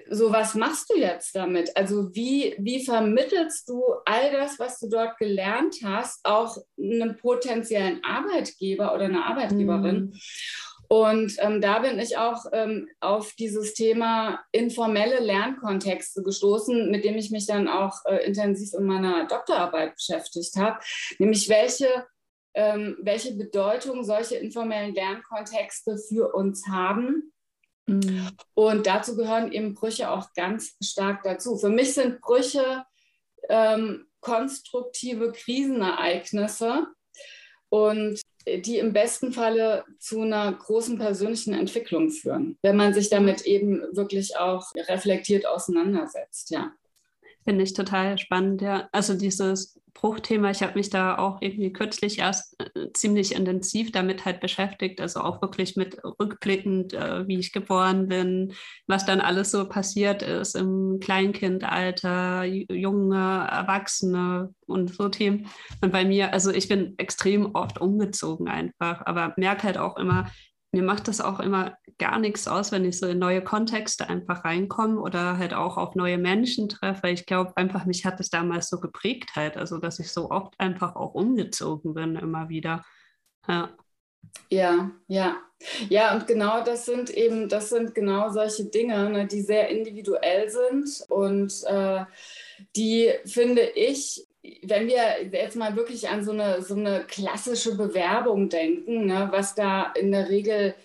so 0.10 0.32
was 0.32 0.56
machst 0.56 0.90
du 0.90 0.98
jetzt 0.98 1.36
damit? 1.36 1.76
Also 1.76 2.14
wie, 2.14 2.56
wie 2.60 2.84
vermittelst 2.84 3.68
du 3.70 3.82
all 4.06 4.32
das, 4.32 4.60
was 4.60 4.80
du 4.80 4.90
dort 4.90 5.18
gelernt 5.18 5.78
hast, 5.84 6.20
auch 6.24 6.58
einem 6.78 7.18
potenziellen 7.18 8.04
Arbeitgeber 8.04 8.94
oder 8.94 9.06
einer 9.06 9.26
Arbeitgeberin? 9.26 9.96
Mhm. 9.96 10.14
Und 10.90 11.34
ähm, 11.40 11.60
da 11.60 11.80
bin 11.80 11.98
ich 11.98 12.18
auch 12.18 12.46
ähm, 12.52 12.88
auf 13.00 13.34
dieses 13.34 13.74
Thema 13.74 14.44
informelle 14.52 15.20
Lernkontexte 15.20 16.22
gestoßen, 16.22 16.92
mit 16.92 17.04
dem 17.04 17.16
ich 17.16 17.32
mich 17.32 17.48
dann 17.48 17.68
auch 17.68 18.06
äh, 18.06 18.26
intensiv 18.26 18.74
in 18.78 18.86
meiner 18.86 19.26
Doktorarbeit 19.26 19.96
beschäftigt 19.96 20.56
habe, 20.56 20.80
nämlich 21.18 21.50
welche 21.50 21.88
ähm, 22.56 22.98
welche 23.02 23.34
Bedeutung 23.34 24.04
solche 24.04 24.36
informellen 24.36 24.94
Lernkontexte 24.94 25.98
für 25.98 26.36
uns 26.36 26.68
haben 26.68 27.33
Mhm. 27.88 28.30
Und 28.54 28.88
dazu 28.88 29.16
gehören 29.16 29.52
eben 29.52 29.74
Brüche 29.74 30.10
auch 30.10 30.34
ganz 30.34 30.76
stark 30.82 31.24
dazu. 31.24 31.58
Für 31.58 31.70
mich 31.70 31.94
sind 31.94 32.22
Brüche 32.22 32.86
ähm, 33.50 34.08
konstruktive 34.22 35.32
Krisenereignisse 35.32 36.88
und 37.70 38.22
die 38.48 38.78
im 38.78 38.94
besten 38.94 39.32
Falle 39.32 39.86
zu 40.00 40.22
einer 40.22 40.52
großen 40.52 40.98
persönlichen 40.98 41.54
Entwicklung 41.54 42.10
führen, 42.10 42.58
wenn 42.62 42.76
man 42.76 42.94
sich 42.94 43.10
damit 43.10 43.42
eben 43.42 43.82
wirklich 43.96 44.38
auch 44.38 44.72
reflektiert 44.76 45.46
auseinandersetzt, 45.46 46.50
ja. 46.52 46.72
Finde 47.46 47.64
ich 47.64 47.74
total 47.74 48.18
spannend, 48.18 48.62
ja. 48.62 48.90
Also 48.92 49.16
dieses 49.16 49.80
Bruchthema, 49.94 50.50
ich 50.50 50.62
habe 50.62 50.74
mich 50.76 50.90
da 50.90 51.18
auch 51.18 51.42
irgendwie 51.42 51.72
kürzlich 51.72 52.20
erst 52.20 52.60
äh, 52.60 52.92
ziemlich 52.94 53.34
intensiv 53.36 53.92
damit 53.92 54.26
halt 54.26 54.42
beschäftigt, 54.42 55.00
also 55.00 55.22
auch 55.22 55.42
wirklich 55.42 55.76
mit 55.76 55.98
rückblickend, 56.04 56.94
äh, 56.94 57.28
wie 57.28 57.40
ich 57.40 57.54
geboren 57.54 58.08
bin, 58.08 58.54
was 58.88 59.06
dann 59.06 59.22
alles 59.22 59.52
so 59.52 59.70
passiert 59.70 60.22
ist 60.22 60.56
im 60.56 61.00
Kleinkindalter, 61.00 62.44
junge 62.44 63.16
Erwachsene 63.16 64.54
und 64.66 64.94
so 64.94 65.10
Themen. 65.10 65.48
Und 65.82 65.92
bei 65.92 66.06
mir, 66.06 66.34
also 66.34 66.52
ich 66.52 66.68
bin 66.68 66.96
extrem 66.98 67.54
oft 67.54 67.80
umgezogen 67.80 68.48
einfach, 68.48 69.06
aber 69.06 69.34
merke 69.38 69.64
halt 69.64 69.78
auch 69.78 69.98
immer, 69.98 70.30
mir 70.74 70.84
macht 70.84 71.08
das 71.08 71.22
auch 71.22 71.40
immer 71.40 71.78
gar 72.00 72.20
nichts 72.20 72.48
aus, 72.48 72.72
wenn 72.72 72.84
ich 72.84 72.98
so 72.98 73.06
in 73.08 73.20
neue 73.20 73.44
Kontexte 73.44 74.10
einfach 74.10 74.44
reinkomme 74.44 75.00
oder 75.00 75.38
halt 75.38 75.54
auch 75.54 75.78
auf 75.78 75.94
neue 75.94 76.18
Menschen 76.18 76.68
treffe. 76.68 77.10
Ich 77.10 77.28
glaube 77.28 77.56
einfach, 77.56 77.86
mich 77.86 78.06
hat 78.06 78.20
es 78.20 78.32
damals 78.32 78.70
so 78.70 78.80
geprägt 78.80 79.32
halt, 79.36 79.56
also 79.56 79.78
dass 79.78 80.00
ich 80.00 80.12
so 80.12 80.32
oft 80.32 80.60
einfach 80.60 80.96
auch 80.96 81.14
umgezogen 81.14 81.94
bin 81.94 82.16
immer 82.16 82.50
wieder. 82.50 82.84
Ja. 83.48 83.70
Ja, 84.50 84.92
ja. 85.08 85.36
Ja, 85.90 86.16
und 86.16 86.28
genau 86.28 86.64
das 86.64 86.86
sind 86.86 87.10
eben, 87.10 87.50
das 87.50 87.70
sind 87.70 87.94
genau 87.94 88.30
solche 88.30 88.66
Dinge, 88.66 89.10
ne, 89.10 89.28
die 89.28 89.42
sehr 89.42 89.70
individuell 89.70 90.50
sind 90.50 91.06
und 91.10 91.64
äh, 91.66 92.06
die, 92.76 93.12
finde 93.26 93.62
ich, 93.62 94.26
wenn 94.64 94.88
wir 94.88 95.24
jetzt 95.32 95.56
mal 95.56 95.76
wirklich 95.76 96.10
an 96.10 96.24
so 96.24 96.32
eine, 96.32 96.62
so 96.62 96.76
eine 96.76 97.06
klassische 97.08 97.76
Bewerbung 97.76 98.50
denken, 98.50 99.06
ne, 99.06 99.30
was 99.32 99.56
da 99.56 99.92
in 99.94 100.12
der 100.12 100.30
Regel 100.30 100.76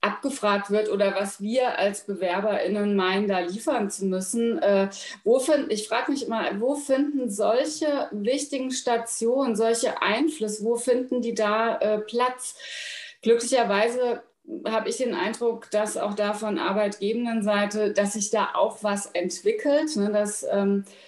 abgefragt 0.00 0.70
wird 0.70 0.90
oder 0.90 1.14
was 1.16 1.40
wir 1.40 1.76
als 1.78 2.06
BewerberInnen 2.06 2.94
meinen, 2.94 3.26
da 3.26 3.40
liefern 3.40 3.90
zu 3.90 4.06
müssen. 4.06 4.58
Äh, 4.62 4.90
wo 5.24 5.40
find, 5.40 5.72
ich 5.72 5.88
frage 5.88 6.12
mich 6.12 6.26
immer, 6.26 6.60
wo 6.60 6.76
finden 6.76 7.30
solche 7.30 8.08
wichtigen 8.12 8.70
Stationen, 8.70 9.56
solche 9.56 10.00
Einflüsse, 10.00 10.64
wo 10.64 10.76
finden 10.76 11.20
die 11.20 11.34
da 11.34 11.78
äh, 11.78 11.98
Platz? 11.98 12.56
Glücklicherweise 13.22 14.22
habe 14.66 14.88
ich 14.88 14.98
den 14.98 15.14
Eindruck, 15.14 15.70
dass 15.72 15.96
auch 15.96 16.14
da 16.14 16.32
von 16.32 16.58
arbeitgebenden 16.58 17.42
Seite, 17.42 17.92
dass 17.92 18.12
sich 18.12 18.30
da 18.30 18.50
auch 18.54 18.84
was 18.84 19.06
entwickelt, 19.06 19.96
ne, 19.96 20.12
dass 20.12 20.46
ähm, 20.48 20.84
äh, 20.86 21.07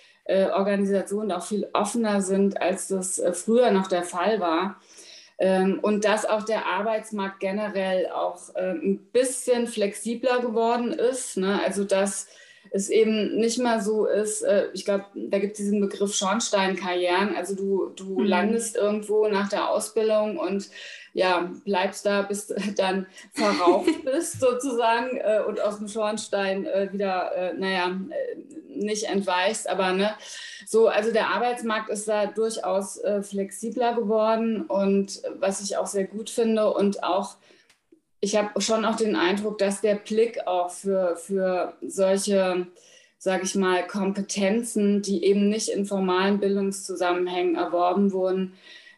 Organisationen 0.52 1.32
auch 1.32 1.44
viel 1.44 1.68
offener 1.72 2.22
sind, 2.22 2.60
als 2.60 2.88
das 2.88 3.18
äh, 3.18 3.32
früher 3.32 3.70
noch 3.70 3.88
der 3.88 4.02
Fall 4.02 4.40
war. 4.40 4.80
Ähm, 5.38 5.78
und 5.80 6.04
dass 6.04 6.26
auch 6.26 6.42
der 6.42 6.66
Arbeitsmarkt 6.66 7.40
generell 7.40 8.08
auch 8.10 8.54
äh, 8.54 8.72
ein 8.72 8.98
bisschen 9.12 9.66
flexibler 9.66 10.40
geworden 10.40 10.92
ist. 10.92 11.36
Ne? 11.36 11.60
Also 11.64 11.84
dass 11.84 12.28
es 12.72 12.88
eben 12.88 13.36
nicht 13.36 13.58
mehr 13.58 13.80
so 13.80 14.06
ist, 14.06 14.42
äh, 14.42 14.68
ich 14.72 14.84
glaube, 14.84 15.06
da 15.14 15.38
gibt 15.38 15.52
es 15.52 15.58
diesen 15.58 15.80
Begriff 15.80 16.14
Schornsteinkarrieren. 16.14 17.36
Also 17.36 17.54
du, 17.54 17.90
du 17.96 18.20
mhm. 18.20 18.24
landest 18.24 18.76
irgendwo 18.76 19.26
nach 19.28 19.48
der 19.48 19.68
Ausbildung 19.70 20.38
und 20.38 20.70
ja, 21.12 21.50
bleibst 21.64 22.06
da, 22.06 22.22
bis 22.22 22.46
du 22.46 22.54
dann 22.76 23.06
verraucht 23.32 23.90
bist 24.04 24.40
sozusagen 24.40 25.16
äh, 25.16 25.40
und 25.46 25.60
aus 25.60 25.78
dem 25.78 25.88
Schornstein 25.88 26.66
äh, 26.66 26.88
wieder, 26.92 27.34
äh, 27.34 27.54
naja, 27.54 27.88
äh, 28.10 28.36
nicht 28.68 29.04
entweichst, 29.04 29.68
aber 29.68 29.92
ne, 29.92 30.14
so, 30.66 30.88
also 30.88 31.12
der 31.12 31.28
Arbeitsmarkt 31.28 31.90
ist 31.90 32.08
da 32.08 32.26
durchaus 32.26 32.96
äh, 32.98 33.22
flexibler 33.22 33.94
geworden 33.94 34.62
und 34.62 35.20
was 35.38 35.60
ich 35.60 35.76
auch 35.76 35.86
sehr 35.86 36.04
gut 36.04 36.30
finde 36.30 36.72
und 36.72 37.02
auch 37.02 37.36
ich 38.20 38.36
habe 38.36 38.60
schon 38.60 38.84
auch 38.84 38.96
den 38.96 39.16
Eindruck, 39.16 39.58
dass 39.58 39.80
der 39.80 39.96
Blick 39.96 40.46
auch 40.46 40.70
für, 40.70 41.16
für 41.16 41.74
solche, 41.80 42.66
sage 43.18 43.44
ich 43.44 43.54
mal, 43.54 43.86
Kompetenzen, 43.86 45.02
die 45.02 45.24
eben 45.24 45.48
nicht 45.48 45.68
in 45.68 45.86
formalen 45.86 46.38
Bildungszusammenhängen 46.38 47.56
erworben 47.56 48.12
wurden, 48.12 48.54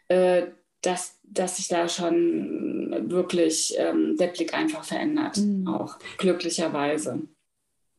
äh, 0.09 0.47
dass, 0.83 1.19
dass 1.23 1.57
sich 1.57 1.69
da 1.69 1.88
schon 1.88 3.11
wirklich 3.11 3.75
ähm, 3.79 4.17
der 4.17 4.29
Blick 4.29 4.55
einfach 4.55 4.85
verändert, 4.85 5.37
mhm. 5.37 5.69
auch 5.69 5.99
glücklicherweise. 6.19 7.23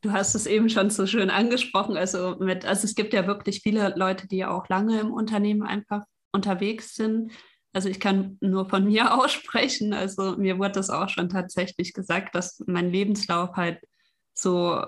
Du 0.02 0.12
hast 0.12 0.36
es 0.36 0.46
eben 0.46 0.70
schon 0.70 0.90
so 0.90 1.08
schön 1.08 1.30
angesprochen. 1.30 1.96
Also, 1.96 2.36
mit, 2.38 2.66
also 2.66 2.84
es 2.84 2.96
gibt 2.96 3.14
ja 3.14 3.26
wirklich 3.26 3.62
viele 3.62 3.94
Leute, 3.96 4.28
die 4.28 4.44
auch 4.44 4.68
lange 4.68 5.00
im 5.00 5.14
Unternehmen 5.14 5.64
einfach 5.64 6.04
unterwegs 6.34 6.96
sind. 6.96 7.32
Also 7.74 7.90
ich 7.90 8.00
kann 8.00 8.38
nur 8.40 8.70
von 8.70 8.86
mir 8.86 9.14
aussprechen. 9.20 9.94
Also 9.94 10.38
mir 10.38 10.60
wurde 10.60 10.74
das 10.74 10.90
auch 10.90 11.10
schon 11.10 11.30
tatsächlich 11.30 11.94
gesagt, 11.94 12.36
dass 12.36 12.64
mein 12.68 12.90
Lebenslauf 12.92 13.56
halt 13.56 13.80
so 14.34 14.84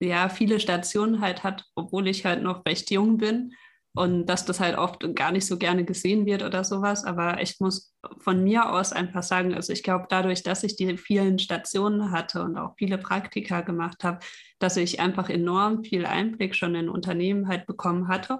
ja 0.00 0.28
viele 0.28 0.60
Stationen 0.60 1.20
halt 1.20 1.42
hat, 1.42 1.64
obwohl 1.74 2.06
ich 2.08 2.24
halt 2.24 2.42
noch 2.42 2.64
recht 2.66 2.90
jung 2.90 3.16
bin 3.18 3.54
und 3.94 4.26
dass 4.26 4.44
das 4.44 4.60
halt 4.60 4.76
oft 4.76 5.14
gar 5.14 5.32
nicht 5.32 5.46
so 5.46 5.56
gerne 5.56 5.84
gesehen 5.84 6.26
wird 6.26 6.42
oder 6.42 6.64
sowas. 6.64 7.04
Aber 7.04 7.40
ich 7.40 7.58
muss 7.60 7.94
von 8.18 8.44
mir 8.44 8.70
aus 8.72 8.92
einfach 8.92 9.22
sagen, 9.22 9.54
also 9.54 9.72
ich 9.72 9.82
glaube, 9.82 10.06
dadurch, 10.08 10.42
dass 10.42 10.62
ich 10.64 10.76
die 10.76 10.98
vielen 10.98 11.38
Stationen 11.38 12.10
hatte 12.12 12.42
und 12.42 12.58
auch 12.58 12.74
viele 12.76 12.98
Praktika 12.98 13.62
gemacht 13.62 14.04
habe, 14.04 14.18
dass 14.58 14.76
ich 14.76 15.00
einfach 15.00 15.30
enorm 15.30 15.82
viel 15.82 16.04
Einblick 16.04 16.54
schon 16.54 16.74
in 16.74 16.90
Unternehmen 16.90 17.48
halt 17.48 17.66
bekommen 17.66 18.08
hatte 18.08 18.38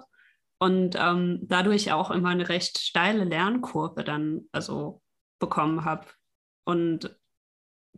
und 0.59 0.95
ähm, 0.99 1.39
dadurch 1.43 1.91
auch 1.91 2.11
immer 2.11 2.29
eine 2.29 2.49
recht 2.49 2.79
steile 2.79 3.23
Lernkurve 3.23 4.03
dann 4.03 4.47
also 4.51 5.01
bekommen 5.39 5.85
habe. 5.85 6.07
Und 6.65 7.15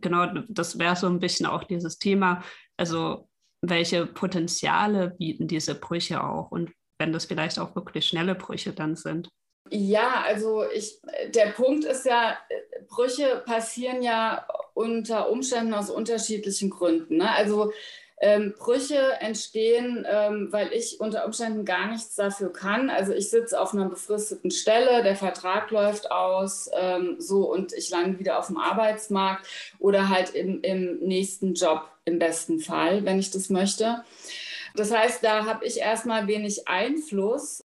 genau, 0.00 0.26
das 0.48 0.78
wäre 0.78 0.96
so 0.96 1.06
ein 1.06 1.20
bisschen 1.20 1.46
auch 1.46 1.64
dieses 1.64 1.98
Thema, 1.98 2.42
also 2.76 3.28
welche 3.62 4.06
Potenziale 4.06 5.10
bieten 5.10 5.48
diese 5.48 5.74
Brüche 5.74 6.22
auch 6.24 6.50
und 6.50 6.72
wenn 6.98 7.12
das 7.12 7.26
vielleicht 7.26 7.58
auch 7.58 7.74
wirklich 7.74 8.06
schnelle 8.06 8.34
Brüche 8.34 8.72
dann 8.72 8.96
sind. 8.96 9.28
Ja, 9.70 10.22
also 10.26 10.64
ich, 10.68 11.00
der 11.28 11.50
Punkt 11.52 11.84
ist 11.84 12.04
ja, 12.04 12.36
Brüche 12.88 13.42
passieren 13.46 14.02
ja 14.02 14.46
unter 14.74 15.30
Umständen 15.30 15.74
aus 15.74 15.90
unterschiedlichen 15.90 16.70
Gründen. 16.70 17.18
Ne? 17.18 17.30
Also 17.30 17.72
ähm, 18.20 18.54
Brüche 18.58 18.98
entstehen, 19.20 20.06
ähm, 20.08 20.48
weil 20.50 20.72
ich 20.72 21.00
unter 21.00 21.24
Umständen 21.24 21.64
gar 21.64 21.90
nichts 21.90 22.14
dafür 22.14 22.52
kann. 22.52 22.90
Also 22.90 23.12
ich 23.12 23.30
sitze 23.30 23.58
auf 23.58 23.72
einer 23.72 23.88
befristeten 23.88 24.50
Stelle, 24.50 25.02
der 25.02 25.16
Vertrag 25.16 25.70
läuft 25.70 26.10
aus, 26.10 26.70
ähm, 26.78 27.16
so 27.18 27.50
und 27.50 27.72
ich 27.72 27.88
lande 27.88 28.18
wieder 28.18 28.38
auf 28.38 28.48
dem 28.48 28.58
Arbeitsmarkt 28.58 29.46
oder 29.78 30.10
halt 30.10 30.34
im, 30.34 30.60
im 30.62 30.98
nächsten 30.98 31.54
Job 31.54 31.88
im 32.04 32.18
besten 32.18 32.60
Fall, 32.60 33.04
wenn 33.06 33.18
ich 33.18 33.30
das 33.30 33.48
möchte. 33.48 34.04
Das 34.76 34.92
heißt, 34.92 35.24
da 35.24 35.46
habe 35.46 35.64
ich 35.64 35.78
erstmal 35.78 36.26
wenig 36.26 36.68
Einfluss, 36.68 37.64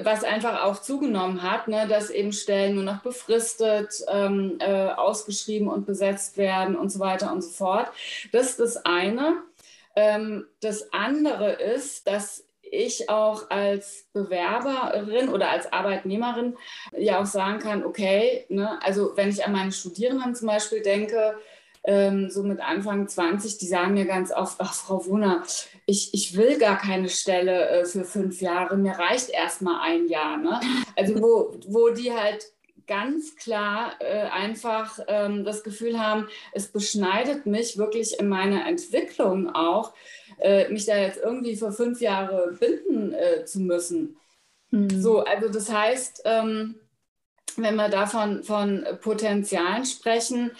was 0.00 0.24
einfach 0.24 0.62
auch 0.62 0.80
zugenommen 0.80 1.42
hat, 1.42 1.68
ne, 1.68 1.86
dass 1.86 2.08
eben 2.08 2.32
Stellen 2.32 2.76
nur 2.76 2.84
noch 2.84 3.02
befristet, 3.02 4.02
ähm, 4.08 4.56
äh, 4.58 4.88
ausgeschrieben 4.88 5.68
und 5.68 5.84
besetzt 5.84 6.38
werden 6.38 6.76
und 6.76 6.90
so 6.90 6.98
weiter 6.98 7.30
und 7.30 7.42
so 7.42 7.50
fort. 7.50 7.88
Das 8.32 8.50
ist 8.50 8.60
das 8.60 8.86
eine. 8.86 9.42
Ähm, 9.96 10.46
das 10.60 10.92
andere 10.92 11.52
ist, 11.52 12.06
dass 12.06 12.46
ich 12.62 13.08
auch 13.08 13.50
als 13.50 14.06
Bewerberin 14.12 15.28
oder 15.28 15.50
als 15.50 15.72
Arbeitnehmerin 15.72 16.56
ja 16.96 17.20
auch 17.20 17.26
sagen 17.26 17.58
kann, 17.58 17.84
okay, 17.84 18.44
ne, 18.48 18.78
also 18.82 19.12
wenn 19.16 19.28
ich 19.28 19.44
an 19.44 19.52
meine 19.52 19.72
Studierenden 19.72 20.34
zum 20.34 20.48
Beispiel 20.48 20.82
denke, 20.82 21.36
ähm, 21.84 22.30
so 22.30 22.42
mit 22.42 22.60
Anfang 22.60 23.06
20, 23.08 23.58
die 23.58 23.66
sagen 23.66 23.94
mir 23.94 24.06
ganz 24.06 24.32
oft, 24.32 24.56
ach 24.58 24.74
Frau 24.74 25.06
Wuner, 25.06 25.44
ich, 25.86 26.12
ich 26.12 26.36
will 26.36 26.58
gar 26.58 26.76
keine 26.76 27.08
Stelle 27.08 27.68
äh, 27.68 27.84
für 27.84 28.04
fünf 28.04 28.40
Jahre, 28.40 28.76
mir 28.76 28.92
reicht 28.92 29.30
erst 29.30 29.62
mal 29.62 29.80
ein 29.82 30.08
Jahr. 30.08 30.36
Ne? 30.36 30.60
Also 30.96 31.14
wo, 31.22 31.54
wo 31.68 31.90
die 31.90 32.12
halt 32.12 32.44
ganz 32.86 33.36
klar 33.36 33.92
äh, 34.00 34.22
einfach 34.28 34.98
ähm, 35.08 35.44
das 35.44 35.62
Gefühl 35.64 35.98
haben, 35.98 36.28
es 36.52 36.68
beschneidet 36.68 37.46
mich 37.46 37.78
wirklich 37.78 38.18
in 38.18 38.28
meiner 38.28 38.66
Entwicklung 38.66 39.54
auch, 39.54 39.94
äh, 40.38 40.68
mich 40.68 40.86
da 40.86 40.96
jetzt 40.96 41.18
irgendwie 41.22 41.56
für 41.56 41.72
fünf 41.72 42.00
Jahre 42.00 42.56
binden 42.58 43.12
äh, 43.12 43.44
zu 43.44 43.60
müssen. 43.60 44.16
Mhm. 44.70 44.90
So, 44.90 45.20
also 45.20 45.48
das 45.48 45.72
heißt, 45.72 46.22
ähm, 46.24 46.76
wenn 47.56 47.76
wir 47.76 47.88
davon 47.88 48.42
von 48.42 48.86
Potenzialen 49.00 49.84
sprechen, 49.84 50.50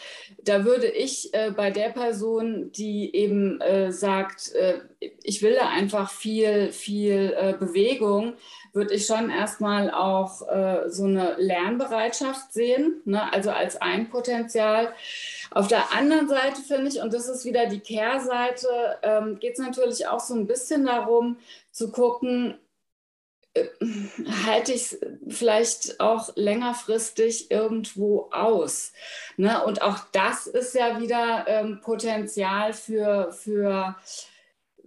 da 0.42 0.64
würde 0.64 0.88
ich 0.88 1.32
äh, 1.34 1.50
bei 1.50 1.70
der 1.70 1.90
Person, 1.90 2.72
die 2.72 3.14
eben 3.14 3.60
äh, 3.60 3.92
sagt, 3.92 4.52
äh, 4.54 4.80
ich 5.22 5.42
will 5.42 5.54
da 5.54 5.68
einfach 5.68 6.10
viel, 6.10 6.72
viel 6.72 7.34
äh, 7.36 7.54
Bewegung, 7.58 8.34
würde 8.76 8.94
ich 8.94 9.06
schon 9.06 9.30
erstmal 9.30 9.90
auch 9.90 10.46
äh, 10.48 10.88
so 10.88 11.04
eine 11.04 11.34
Lernbereitschaft 11.38 12.52
sehen, 12.52 13.02
ne? 13.04 13.32
also 13.32 13.50
als 13.50 13.80
ein 13.80 14.08
Potenzial. 14.08 14.92
Auf 15.50 15.66
der 15.66 15.92
anderen 15.92 16.28
Seite 16.28 16.62
finde 16.62 16.88
ich, 16.88 17.00
und 17.00 17.12
das 17.12 17.28
ist 17.28 17.44
wieder 17.44 17.66
die 17.66 17.80
Kehrseite, 17.80 18.68
ähm, 19.02 19.40
geht 19.40 19.54
es 19.54 19.58
natürlich 19.58 20.06
auch 20.06 20.20
so 20.20 20.34
ein 20.34 20.46
bisschen 20.46 20.86
darum 20.86 21.38
zu 21.72 21.90
gucken, 21.90 22.58
halte 24.46 24.72
ich 24.72 24.92
es 24.92 25.00
vielleicht 25.28 26.00
auch 26.00 26.30
längerfristig 26.36 27.50
irgendwo 27.50 28.28
aus. 28.30 28.92
Ne? 29.36 29.64
Und 29.64 29.82
auch 29.82 29.98
das 30.12 30.46
ist 30.46 30.74
ja 30.74 31.00
wieder 31.00 31.46
ähm, 31.46 31.80
Potenzial 31.80 32.72
für, 32.72 33.32
für, 33.32 33.96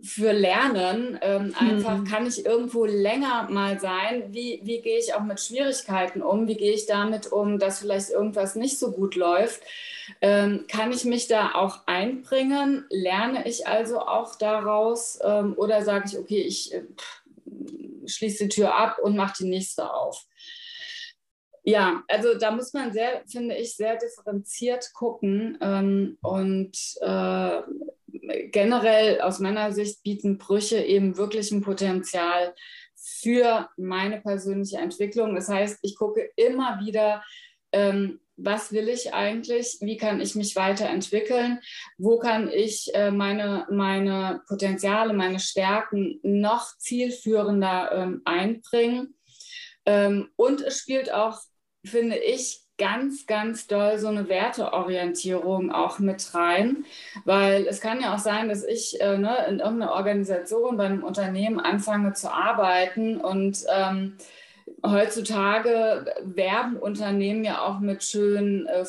für 0.01 0.31
Lernen. 0.31 1.19
Ähm, 1.21 1.53
einfach 1.57 1.97
mhm. 1.97 2.03
kann 2.05 2.25
ich 2.25 2.45
irgendwo 2.45 2.85
länger 2.85 3.47
mal 3.49 3.79
sein. 3.79 4.33
Wie, 4.33 4.61
wie 4.63 4.81
gehe 4.81 4.99
ich 4.99 5.13
auch 5.13 5.23
mit 5.23 5.39
Schwierigkeiten 5.39 6.21
um? 6.21 6.47
Wie 6.47 6.55
gehe 6.55 6.73
ich 6.73 6.85
damit 6.85 7.31
um, 7.31 7.59
dass 7.59 7.79
vielleicht 7.79 8.09
irgendwas 8.09 8.55
nicht 8.55 8.79
so 8.79 8.91
gut 8.91 9.15
läuft? 9.15 9.61
Ähm, 10.21 10.65
kann 10.67 10.91
ich 10.91 11.05
mich 11.05 11.27
da 11.27 11.53
auch 11.53 11.87
einbringen? 11.87 12.85
Lerne 12.89 13.47
ich 13.47 13.67
also 13.67 13.99
auch 13.99 14.35
daraus? 14.35 15.19
Ähm, 15.23 15.53
oder 15.57 15.83
sage 15.83 16.05
ich, 16.07 16.17
okay, 16.17 16.41
ich... 16.41 16.73
Äh, 16.73 16.83
schließt 18.09 18.41
die 18.41 18.49
Tür 18.49 18.75
ab 18.75 18.97
und 19.01 19.15
macht 19.15 19.39
die 19.39 19.47
nächste 19.47 19.93
auf. 19.93 20.25
Ja, 21.63 22.03
also 22.07 22.35
da 22.35 22.51
muss 22.51 22.73
man 22.73 22.91
sehr, 22.93 23.21
finde 23.27 23.55
ich, 23.55 23.75
sehr 23.75 23.97
differenziert 23.97 24.91
gucken. 24.93 25.57
Ähm, 25.61 26.17
und 26.21 26.75
äh, 27.01 27.61
generell 28.51 29.21
aus 29.21 29.39
meiner 29.39 29.71
Sicht 29.71 30.03
bieten 30.03 30.37
Brüche 30.37 30.83
eben 30.83 31.17
wirklich 31.17 31.51
ein 31.51 31.61
Potenzial 31.61 32.53
für 32.95 33.69
meine 33.77 34.21
persönliche 34.21 34.77
Entwicklung. 34.77 35.35
Das 35.35 35.49
heißt, 35.49 35.79
ich 35.81 35.95
gucke 35.95 36.29
immer 36.35 36.79
wieder, 36.85 37.23
ähm, 37.71 38.19
was 38.41 38.71
will 38.71 38.87
ich 38.87 39.13
eigentlich, 39.13 39.77
wie 39.81 39.97
kann 39.97 40.21
ich 40.21 40.35
mich 40.35 40.55
weiterentwickeln, 40.55 41.59
wo 41.97 42.17
kann 42.19 42.49
ich 42.49 42.89
äh, 42.93 43.11
meine, 43.11 43.67
meine 43.69 44.41
Potenziale, 44.47 45.13
meine 45.13 45.39
Stärken 45.39 46.19
noch 46.23 46.77
zielführender 46.77 47.91
ähm, 47.93 48.21
einbringen. 48.25 49.15
Ähm, 49.85 50.29
und 50.35 50.61
es 50.61 50.79
spielt 50.79 51.11
auch, 51.11 51.39
finde 51.85 52.17
ich, 52.17 52.61
ganz, 52.79 53.27
ganz 53.27 53.67
doll 53.67 53.99
so 53.99 54.07
eine 54.07 54.27
Werteorientierung 54.29 55.71
auch 55.71 55.99
mit 55.99 56.33
rein, 56.33 56.85
weil 57.25 57.67
es 57.67 57.81
kann 57.81 58.01
ja 58.01 58.15
auch 58.15 58.19
sein, 58.19 58.49
dass 58.49 58.63
ich 58.63 58.99
äh, 59.01 59.17
ne, 59.17 59.45
in 59.47 59.59
irgendeiner 59.59 59.91
Organisation, 59.91 60.77
bei 60.77 60.85
einem 60.85 61.03
Unternehmen 61.03 61.59
anfange 61.59 62.13
zu 62.13 62.33
arbeiten 62.33 63.17
und 63.17 63.63
ähm, 63.71 64.15
heutzutage 64.85 66.05
werben 66.23 66.77
Unternehmen 66.77 67.43
ja 67.43 67.61
auch 67.61 67.79
mit 67.79 68.03
schönen, 68.03 68.65
äh, 68.67 68.85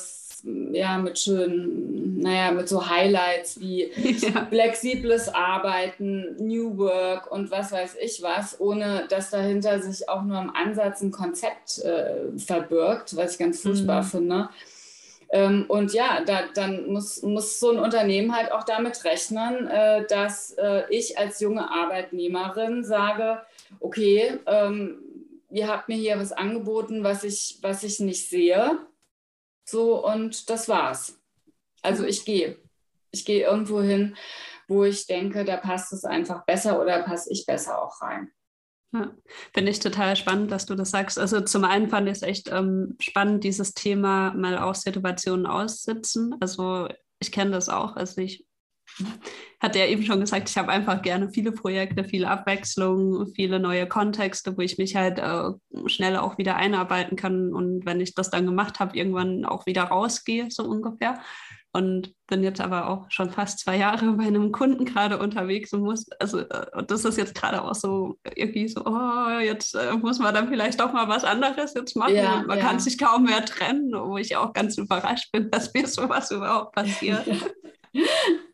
ja, 0.72 0.98
mit 0.98 1.18
schönen, 1.18 2.18
naja, 2.20 2.50
mit 2.50 2.68
so 2.68 2.88
Highlights 2.88 3.60
wie 3.60 3.90
ja. 4.20 4.46
flexibles 4.48 5.28
Arbeiten, 5.28 6.36
New 6.38 6.78
Work 6.78 7.30
und 7.30 7.50
was 7.50 7.72
weiß 7.72 7.96
ich 8.00 8.22
was, 8.22 8.60
ohne 8.60 9.06
dass 9.08 9.30
dahinter 9.30 9.80
sich 9.80 10.08
auch 10.08 10.22
nur 10.22 10.40
im 10.40 10.54
Ansatz 10.54 11.02
ein 11.02 11.10
Konzept 11.10 11.78
äh, 11.80 12.38
verbirgt, 12.38 13.16
was 13.16 13.32
ich 13.32 13.38
ganz 13.38 13.62
furchtbar 13.62 14.02
mhm. 14.02 14.06
finde. 14.06 14.48
Ähm, 15.32 15.66
und 15.68 15.92
ja, 15.92 16.22
da, 16.26 16.40
dann 16.54 16.88
muss, 16.88 17.22
muss 17.22 17.60
so 17.60 17.70
ein 17.70 17.78
Unternehmen 17.78 18.34
halt 18.34 18.50
auch 18.50 18.64
damit 18.64 19.04
rechnen, 19.04 19.68
äh, 19.68 20.04
dass 20.06 20.52
äh, 20.52 20.82
ich 20.90 21.18
als 21.18 21.40
junge 21.40 21.70
Arbeitnehmerin 21.70 22.82
sage, 22.82 23.40
okay, 23.78 24.40
ähm, 24.46 24.98
ihr 25.50 25.68
habt 25.68 25.88
mir 25.88 25.96
hier 25.96 26.18
was 26.18 26.32
angeboten, 26.32 27.02
was 27.04 27.24
ich, 27.24 27.58
was 27.62 27.82
ich 27.82 28.00
nicht 28.00 28.28
sehe. 28.28 28.78
So, 29.64 30.04
und 30.04 30.48
das 30.50 30.68
war's. 30.68 31.20
Also 31.82 32.04
ich 32.04 32.24
gehe. 32.24 32.58
Ich 33.12 33.24
gehe 33.24 33.44
irgendwo 33.44 33.80
hin, 33.80 34.16
wo 34.68 34.84
ich 34.84 35.06
denke, 35.06 35.44
da 35.44 35.56
passt 35.56 35.92
es 35.92 36.04
einfach 36.04 36.44
besser 36.44 36.80
oder 36.80 37.02
passe 37.02 37.32
ich 37.32 37.46
besser 37.46 37.82
auch 37.82 38.00
rein. 38.00 38.30
Ja, 38.92 39.12
finde 39.54 39.70
ich 39.70 39.78
total 39.78 40.16
spannend, 40.16 40.50
dass 40.50 40.66
du 40.66 40.74
das 40.74 40.90
sagst. 40.90 41.18
Also 41.18 41.40
zum 41.42 41.64
einen 41.64 41.88
fand 41.88 42.08
ich 42.08 42.14
es 42.14 42.22
echt 42.22 42.50
ähm, 42.50 42.96
spannend, 43.00 43.44
dieses 43.44 43.72
Thema 43.72 44.32
mal 44.34 44.58
auch 44.58 44.74
Situationen 44.74 45.46
aussitzen. 45.46 46.34
Also 46.40 46.88
ich 47.20 47.30
kenne 47.30 47.52
das 47.52 47.68
auch. 47.68 47.94
Also 47.94 48.20
ich 48.20 48.44
hat 49.60 49.76
er 49.76 49.88
eben 49.88 50.02
schon 50.02 50.20
gesagt, 50.20 50.48
ich 50.48 50.56
habe 50.56 50.72
einfach 50.72 51.02
gerne 51.02 51.30
viele 51.30 51.52
Projekte, 51.52 52.04
viele 52.04 52.28
Abwechslung, 52.28 53.26
viele 53.34 53.60
neue 53.60 53.86
Kontexte, 53.86 54.56
wo 54.56 54.62
ich 54.62 54.78
mich 54.78 54.96
halt 54.96 55.18
äh, 55.18 55.50
schnell 55.86 56.16
auch 56.16 56.38
wieder 56.38 56.56
einarbeiten 56.56 57.16
kann 57.16 57.52
und 57.52 57.84
wenn 57.84 58.00
ich 58.00 58.14
das 58.14 58.30
dann 58.30 58.46
gemacht 58.46 58.80
habe, 58.80 58.96
irgendwann 58.96 59.44
auch 59.44 59.66
wieder 59.66 59.84
rausgehe, 59.84 60.46
so 60.50 60.64
ungefähr. 60.64 61.20
und 61.72 62.14
bin 62.26 62.42
jetzt 62.42 62.60
aber 62.60 62.88
auch 62.88 63.06
schon 63.10 63.30
fast 63.30 63.60
zwei 63.60 63.76
Jahre 63.76 64.12
bei 64.12 64.24
einem 64.24 64.50
Kunden 64.50 64.84
gerade 64.84 65.18
unterwegs 65.18 65.72
und 65.72 65.82
muss, 65.82 66.06
also 66.18 66.40
äh, 66.40 66.84
das 66.86 67.04
ist 67.04 67.18
jetzt 67.18 67.34
gerade 67.34 67.62
auch 67.62 67.74
so 67.74 68.16
irgendwie 68.34 68.66
so, 68.66 68.84
oh, 68.84 69.38
jetzt 69.40 69.74
äh, 69.74 69.92
muss 69.92 70.18
man 70.18 70.34
dann 70.34 70.48
vielleicht 70.48 70.80
doch 70.80 70.92
mal 70.92 71.08
was 71.08 71.22
anderes 71.22 71.74
jetzt 71.74 71.96
machen 71.96 72.16
ja, 72.16 72.42
man 72.46 72.58
ja. 72.58 72.64
kann 72.64 72.80
sich 72.80 72.98
kaum 72.98 73.24
mehr 73.24 73.44
trennen, 73.44 73.92
wo 73.92 74.16
ich 74.16 74.36
auch 74.36 74.52
ganz 74.52 74.78
überrascht 74.78 75.30
bin, 75.32 75.50
dass 75.50 75.72
mir 75.74 75.86
sowas 75.86 76.30
überhaupt 76.30 76.74
passiert. 76.74 77.26
Ja, 77.26 77.36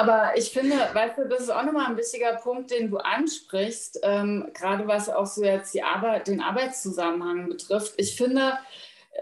aber 0.00 0.36
ich 0.36 0.50
finde, 0.50 0.76
weißt 0.92 1.18
du, 1.18 1.28
das 1.28 1.40
ist 1.40 1.50
auch 1.50 1.64
nochmal 1.64 1.86
ein 1.86 1.96
wichtiger 1.96 2.34
Punkt, 2.36 2.70
den 2.70 2.90
du 2.90 2.98
ansprichst, 2.98 4.00
ähm, 4.02 4.50
gerade 4.52 4.86
was 4.86 5.08
auch 5.08 5.26
so 5.26 5.42
jetzt 5.42 5.72
die 5.72 5.82
Arbeit, 5.82 6.28
den 6.28 6.42
Arbeitszusammenhang 6.42 7.48
betrifft. 7.48 7.94
Ich 7.96 8.16
finde, 8.16 8.52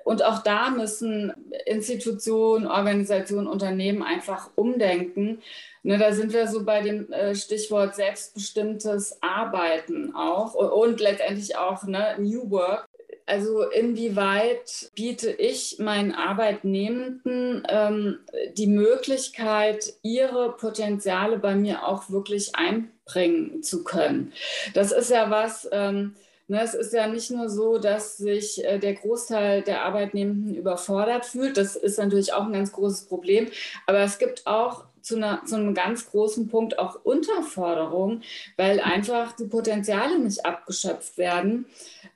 und 0.05 0.25
auch 0.25 0.43
da 0.43 0.71
müssen 0.71 1.33
Institutionen, 1.67 2.67
Organisationen, 2.67 3.47
Unternehmen 3.47 4.03
einfach 4.03 4.51
umdenken. 4.57 5.43
Ne, 5.85 5.99
da 5.99 6.13
sind 6.13 6.33
wir 6.33 6.47
so 6.47 6.65
bei 6.65 6.81
dem 6.81 7.13
äh, 7.13 7.35
Stichwort 7.35 7.95
selbstbestimmtes 7.97 9.19
Arbeiten 9.21 10.15
auch 10.15 10.55
und, 10.55 10.71
und 10.71 11.01
letztendlich 11.01 11.57
auch 11.57 11.85
ne, 11.85 12.17
New 12.19 12.51
Work. 12.51 12.89
Also 13.27 13.63
inwieweit 13.63 14.91
biete 14.95 15.31
ich 15.31 15.79
meinen 15.79 16.13
Arbeitnehmenden 16.13 17.63
ähm, 17.69 18.19
die 18.57 18.67
Möglichkeit, 18.67 19.95
ihre 20.03 20.53
Potenziale 20.57 21.39
bei 21.39 21.55
mir 21.55 21.87
auch 21.87 22.11
wirklich 22.11 22.55
einbringen 22.55 23.63
zu 23.63 23.85
können? 23.85 24.33
Das 24.75 24.93
ist 24.93 25.11
ja 25.11 25.31
was, 25.31 25.69
ähm, 25.73 26.15
ne, 26.49 26.63
es 26.63 26.75
ist 26.75 26.93
ja 26.93 27.07
nicht 27.07 27.31
nur 27.31 27.49
so, 27.49 27.79
dass 27.79 28.17
sich 28.17 28.65
äh, 28.65 28.79
der 28.79 28.95
Großteil 28.95 29.63
der 29.63 29.85
Arbeitnehmenden 29.85 30.55
überfordert 30.55 31.25
fühlt. 31.25 31.57
Das 31.57 31.77
ist 31.77 31.99
natürlich 31.99 32.33
auch 32.33 32.47
ein 32.47 32.53
ganz 32.53 32.73
großes 32.73 33.07
Problem. 33.07 33.49
Aber 33.87 34.01
es 34.01 34.19
gibt 34.19 34.47
auch 34.47 34.85
zu, 35.03 35.17
einer, 35.17 35.45
zu, 35.45 35.57
einem 35.57 35.75
ganz 35.75 36.11
großen 36.11 36.49
Punkt 36.49 36.79
auch 36.79 37.05
Unterforderung, 37.05 38.23
weil 38.57 38.81
einfach 38.81 39.33
die 39.33 39.47
Potenziale 39.47 40.19
nicht 40.19 40.45
abgeschöpft 40.47 41.19
werden. 41.19 41.67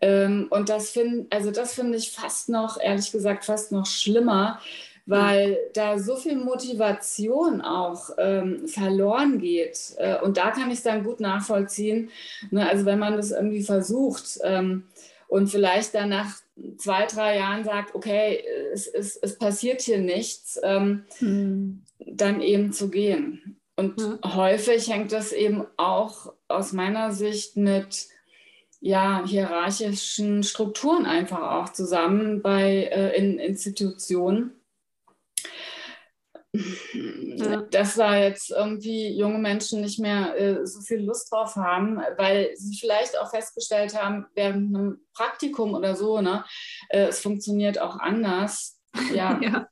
Ähm, 0.01 0.47
und 0.51 0.69
das 0.69 0.91
finde 0.91 1.27
also 1.31 1.51
das 1.51 1.79
ich 1.79 2.11
fast 2.13 2.49
noch, 2.49 2.81
ehrlich 2.81 3.13
gesagt, 3.13 3.45
fast 3.45 3.73
noch 3.73 3.87
schlimmer, 3.87 4.61
weil 5.07 5.59
da 5.73 5.99
so 5.99 6.17
viel 6.17 6.37
Motivation 6.37 7.61
auch 7.63 8.11
ähm, 8.19 8.67
verloren 8.67 9.39
geht. 9.39 9.95
Äh, 9.99 10.21
und 10.21 10.37
da 10.37 10.51
kann 10.51 10.71
ich 10.71 10.79
es 10.79 10.83
dann 10.83 11.05
gut 11.05 11.21
nachvollziehen. 11.21 12.11
Ne? 12.51 12.69
Also 12.69 12.85
wenn 12.85 12.99
man 12.99 13.17
das 13.17 13.31
irgendwie 13.31 13.63
versucht 13.63 14.41
ähm, 14.43 14.89
und 15.29 15.49
vielleicht 15.49 15.95
dann 15.95 16.09
nach 16.09 16.35
zwei, 16.79 17.07
drei 17.07 17.37
Jahren 17.37 17.65
sagt, 17.65 17.95
okay, 17.95 18.43
es, 18.73 18.87
es, 18.87 19.17
es 19.17 19.39
passiert 19.39 19.81
hier 19.83 19.99
nichts, 19.99 20.59
ähm, 20.63 21.05
hm. 21.19 21.83
dann 21.99 22.41
eben 22.41 22.73
zu 22.73 22.91
gehen. 22.91 23.61
Und 23.77 24.01
hm. 24.01 24.19
häufig 24.25 24.89
hängt 24.89 25.13
das 25.13 25.33
eben 25.33 25.67
auch 25.77 26.33
aus 26.49 26.73
meiner 26.73 27.13
Sicht 27.13 27.57
mit 27.57 28.09
ja, 28.81 29.25
hierarchischen 29.27 30.43
Strukturen 30.43 31.07
einfach 31.07 31.43
auch 31.43 31.73
zusammen 31.73 32.43
bei 32.43 32.85
äh, 32.85 33.17
in 33.17 33.39
Institutionen. 33.39 34.53
Ja. 36.93 37.63
Dass 37.63 37.97
da 37.97 38.17
jetzt 38.17 38.51
irgendwie 38.51 39.17
junge 39.17 39.39
Menschen 39.39 39.81
nicht 39.81 39.99
mehr 39.99 40.39
äh, 40.39 40.67
so 40.67 40.81
viel 40.81 41.05
Lust 41.05 41.33
drauf 41.33 41.57
haben, 41.57 41.97
weil 42.17 42.51
sie 42.57 42.79
vielleicht 42.79 43.19
auch 43.19 43.31
festgestellt 43.31 44.01
haben, 44.01 44.27
während 44.35 44.75
einem 44.75 45.01
Praktikum 45.15 45.75
oder 45.75 45.97
so, 45.97 46.21
ne, 46.21 46.45
äh, 46.89 47.07
es 47.07 47.21
funktioniert 47.21 47.81
auch 47.81 47.99
anders. 47.99 48.79
Ja. 49.15 49.41
ja. 49.43 49.69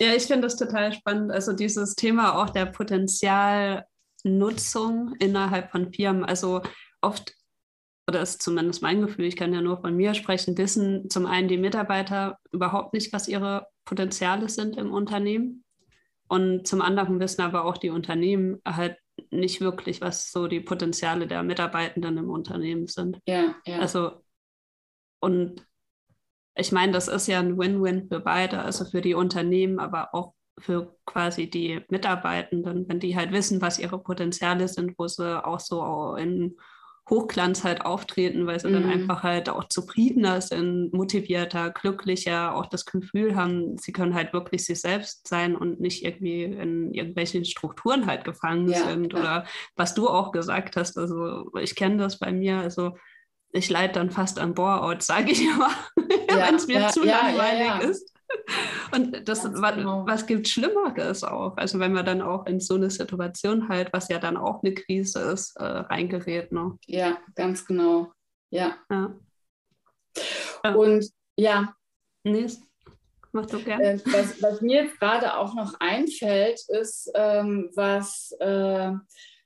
ja 0.00 0.14
ich 0.14 0.24
finde 0.24 0.46
das 0.46 0.56
total 0.56 0.92
spannend. 0.92 1.32
Also 1.32 1.52
dieses 1.52 1.94
Thema 1.94 2.42
auch 2.42 2.50
der 2.50 2.66
Potenzialnutzung 2.66 5.14
innerhalb 5.18 5.70
von 5.70 5.92
Firmen. 5.92 6.24
Also 6.24 6.62
oft 7.00 7.34
oder 8.08 8.20
ist 8.20 8.42
zumindest 8.42 8.82
mein 8.82 9.00
Gefühl, 9.00 9.24
ich 9.24 9.36
kann 9.36 9.54
ja 9.54 9.60
nur 9.60 9.80
von 9.80 9.96
mir 9.96 10.14
sprechen, 10.14 10.58
wissen 10.58 11.08
zum 11.08 11.26
einen 11.26 11.48
die 11.48 11.56
Mitarbeiter 11.56 12.38
überhaupt 12.52 12.92
nicht, 12.92 13.12
was 13.12 13.28
ihre 13.28 13.66
Potenziale 13.84 14.48
sind 14.48 14.76
im 14.76 14.92
Unternehmen. 14.92 15.63
Und 16.28 16.66
zum 16.66 16.80
anderen 16.80 17.20
wissen 17.20 17.42
aber 17.42 17.64
auch 17.64 17.76
die 17.76 17.90
Unternehmen 17.90 18.60
halt 18.66 18.96
nicht 19.30 19.60
wirklich, 19.60 20.00
was 20.00 20.30
so 20.30 20.48
die 20.48 20.60
Potenziale 20.60 21.26
der 21.26 21.42
Mitarbeitenden 21.42 22.18
im 22.18 22.30
Unternehmen 22.30 22.86
sind. 22.86 23.18
Ja, 23.26 23.54
ja. 23.66 23.78
Also, 23.78 24.22
und 25.20 25.66
ich 26.56 26.72
meine, 26.72 26.92
das 26.92 27.08
ist 27.08 27.26
ja 27.26 27.40
ein 27.40 27.58
Win-Win 27.58 28.08
für 28.08 28.20
beide, 28.20 28.60
also 28.60 28.84
für 28.84 29.00
die 29.00 29.14
Unternehmen, 29.14 29.78
aber 29.78 30.14
auch 30.14 30.34
für 30.58 30.96
quasi 31.04 31.50
die 31.50 31.82
Mitarbeitenden, 31.88 32.88
wenn 32.88 33.00
die 33.00 33.16
halt 33.16 33.32
wissen, 33.32 33.60
was 33.60 33.78
ihre 33.78 33.98
Potenziale 33.98 34.68
sind, 34.68 34.96
wo 34.98 35.08
sie 35.08 35.44
auch 35.44 35.58
so 35.58 36.14
in 36.14 36.56
Hochglanz 37.08 37.64
halt 37.64 37.84
auftreten, 37.84 38.46
weil 38.46 38.58
sie 38.58 38.68
mhm. 38.68 38.72
dann 38.72 38.90
einfach 38.90 39.22
halt 39.22 39.50
auch 39.50 39.64
zufriedener 39.64 40.40
sind, 40.40 40.92
motivierter, 40.94 41.70
glücklicher, 41.70 42.54
auch 42.54 42.66
das 42.66 42.86
Gefühl 42.86 43.36
haben, 43.36 43.76
sie 43.76 43.92
können 43.92 44.14
halt 44.14 44.32
wirklich 44.32 44.64
sich 44.64 44.80
selbst 44.80 45.28
sein 45.28 45.54
und 45.54 45.80
nicht 45.80 46.02
irgendwie 46.02 46.44
in 46.44 46.94
irgendwelchen 46.94 47.44
Strukturen 47.44 48.06
halt 48.06 48.24
gefangen 48.24 48.68
ja, 48.68 48.88
sind. 48.88 49.12
Ja. 49.12 49.18
Oder 49.18 49.46
was 49.76 49.94
du 49.94 50.08
auch 50.08 50.32
gesagt 50.32 50.76
hast, 50.76 50.96
also 50.96 51.50
ich 51.60 51.74
kenne 51.74 51.98
das 51.98 52.18
bei 52.18 52.32
mir, 52.32 52.58
also 52.58 52.96
ich 53.52 53.68
leide 53.68 53.94
dann 53.94 54.10
fast 54.10 54.38
an 54.38 54.54
Bore-out, 54.54 55.02
sage 55.02 55.30
ich 55.30 55.42
immer, 55.42 55.70
ja, 56.28 56.46
wenn 56.48 56.54
es 56.54 56.66
mir 56.66 56.88
zu 56.88 57.04
langweilig 57.04 57.88
ist. 57.88 58.13
Und 58.92 59.28
das, 59.28 59.44
was, 59.44 59.74
genau. 59.74 60.06
was 60.06 60.26
gibt 60.26 60.48
Schlimmeres 60.48 61.24
auch? 61.24 61.56
Also 61.56 61.78
wenn 61.78 61.92
man 61.92 62.06
dann 62.06 62.22
auch 62.22 62.46
in 62.46 62.60
so 62.60 62.74
eine 62.74 62.90
Situation 62.90 63.68
halt, 63.68 63.92
was 63.92 64.08
ja 64.08 64.18
dann 64.18 64.36
auch 64.36 64.62
eine 64.62 64.74
Krise 64.74 65.20
ist, 65.20 65.56
äh, 65.56 65.64
reingerät. 65.64 66.52
Ne? 66.52 66.78
Ja, 66.86 67.18
ganz 67.34 67.66
genau. 67.66 68.12
Ja. 68.50 68.76
ja. 68.90 69.14
Und 70.74 71.10
ja. 71.36 71.74
Nee, 72.22 72.46
mach 73.32 73.46
du 73.46 73.62
gerne. 73.62 73.84
Äh, 73.84 74.00
was, 74.06 74.40
was, 74.42 74.60
mir 74.60 74.88
gerade 74.98 75.36
auch 75.36 75.54
noch 75.54 75.74
einfällt, 75.80 76.60
ist, 76.68 77.10
ähm, 77.14 77.70
was 77.74 78.34
äh, 78.40 78.92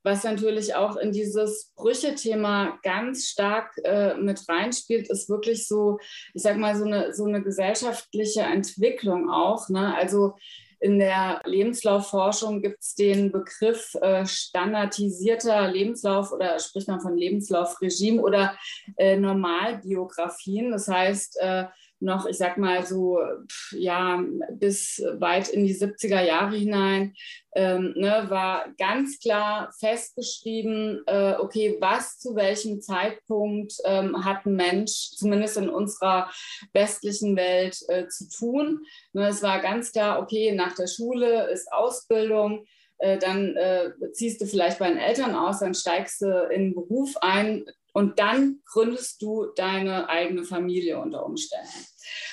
was 0.03 0.25
natürlich 0.25 0.75
auch 0.75 0.97
in 0.97 1.13
dieses 1.13 1.73
Brüche-Thema 1.77 2.79
ganz 2.83 3.27
stark 3.27 3.77
äh, 3.85 4.15
mit 4.15 4.49
reinspielt, 4.49 5.11
ist 5.11 5.29
wirklich 5.29 5.67
so, 5.67 5.99
ich 6.35 6.43
sag 6.43 6.57
mal, 6.57 6.77
so 6.77 6.85
eine, 6.85 7.15
so 7.15 7.25
eine 7.25 7.43
gesellschaftliche 7.43 8.43
Entwicklung 8.43 9.31
auch. 9.31 9.69
Ne? 9.69 9.95
Also 9.95 10.35
in 10.81 10.99
der 10.99 11.41
Lebenslaufforschung 11.45 12.63
gibt 12.63 12.81
es 12.83 12.95
den 12.95 13.33
Begriff 13.33 13.95
äh, 14.01 14.25
standardisierter 14.25 15.69
Lebenslauf 15.71 16.33
oder 16.33 16.59
spricht 16.61 16.87
man 16.87 17.01
von 17.01 17.17
Lebenslaufregime 17.17 18.23
oder 18.23 18.57
äh, 18.97 19.17
Normalbiografien. 19.17 20.71
Das 20.71 20.87
heißt, 20.87 21.39
äh, 21.41 21.65
noch, 22.01 22.27
ich 22.27 22.37
sag 22.37 22.59
mal 22.59 22.87
so, 22.87 23.19
ja, 23.73 24.23
bis 24.53 25.03
weit 25.19 25.49
in 25.49 25.65
die 25.65 25.75
70er 25.75 26.23
Jahre 26.23 26.57
hinein, 26.57 27.15
ähm, 27.55 27.95
ne, 27.97 28.27
war 28.29 28.67
ganz 28.79 29.19
klar 29.19 29.73
festgeschrieben, 29.79 31.03
äh, 31.07 31.35
okay, 31.39 31.77
was 31.81 32.19
zu 32.19 32.37
welchem 32.37 32.81
Zeitpunkt 32.81 33.75
ähm, 33.85 34.25
hat 34.25 34.47
ein 34.47 34.55
Mensch, 34.55 35.11
zumindest 35.17 35.57
in 35.57 35.69
unserer 35.69 36.31
westlichen 36.73 37.37
Welt, 37.37 37.79
äh, 37.89 38.07
zu 38.09 38.29
tun. 38.29 38.81
Ne, 39.13 39.29
es 39.29 39.43
war 39.43 39.61
ganz 39.61 39.93
klar, 39.93 40.21
okay, 40.21 40.53
nach 40.53 40.75
der 40.75 40.87
Schule 40.87 41.51
ist 41.51 41.73
Ausbildung, 41.73 42.67
äh, 42.99 43.19
dann 43.19 43.57
äh, 43.57 43.91
ziehst 44.13 44.41
du 44.41 44.47
vielleicht 44.47 44.79
bei 44.79 44.89
den 44.89 44.99
Eltern 44.99 45.35
aus, 45.35 45.61
dann 45.61 45.75
steigst 45.75 46.21
du 46.21 46.49
in 46.51 46.63
den 46.63 46.75
Beruf 46.75 47.17
ein, 47.21 47.65
und 47.93 48.19
dann 48.19 48.61
gründest 48.67 49.23
du 49.23 49.47
deine 49.57 50.09
eigene 50.09 50.45
Familie 50.45 50.99
unter 50.99 51.25
Umständen. 51.25 51.87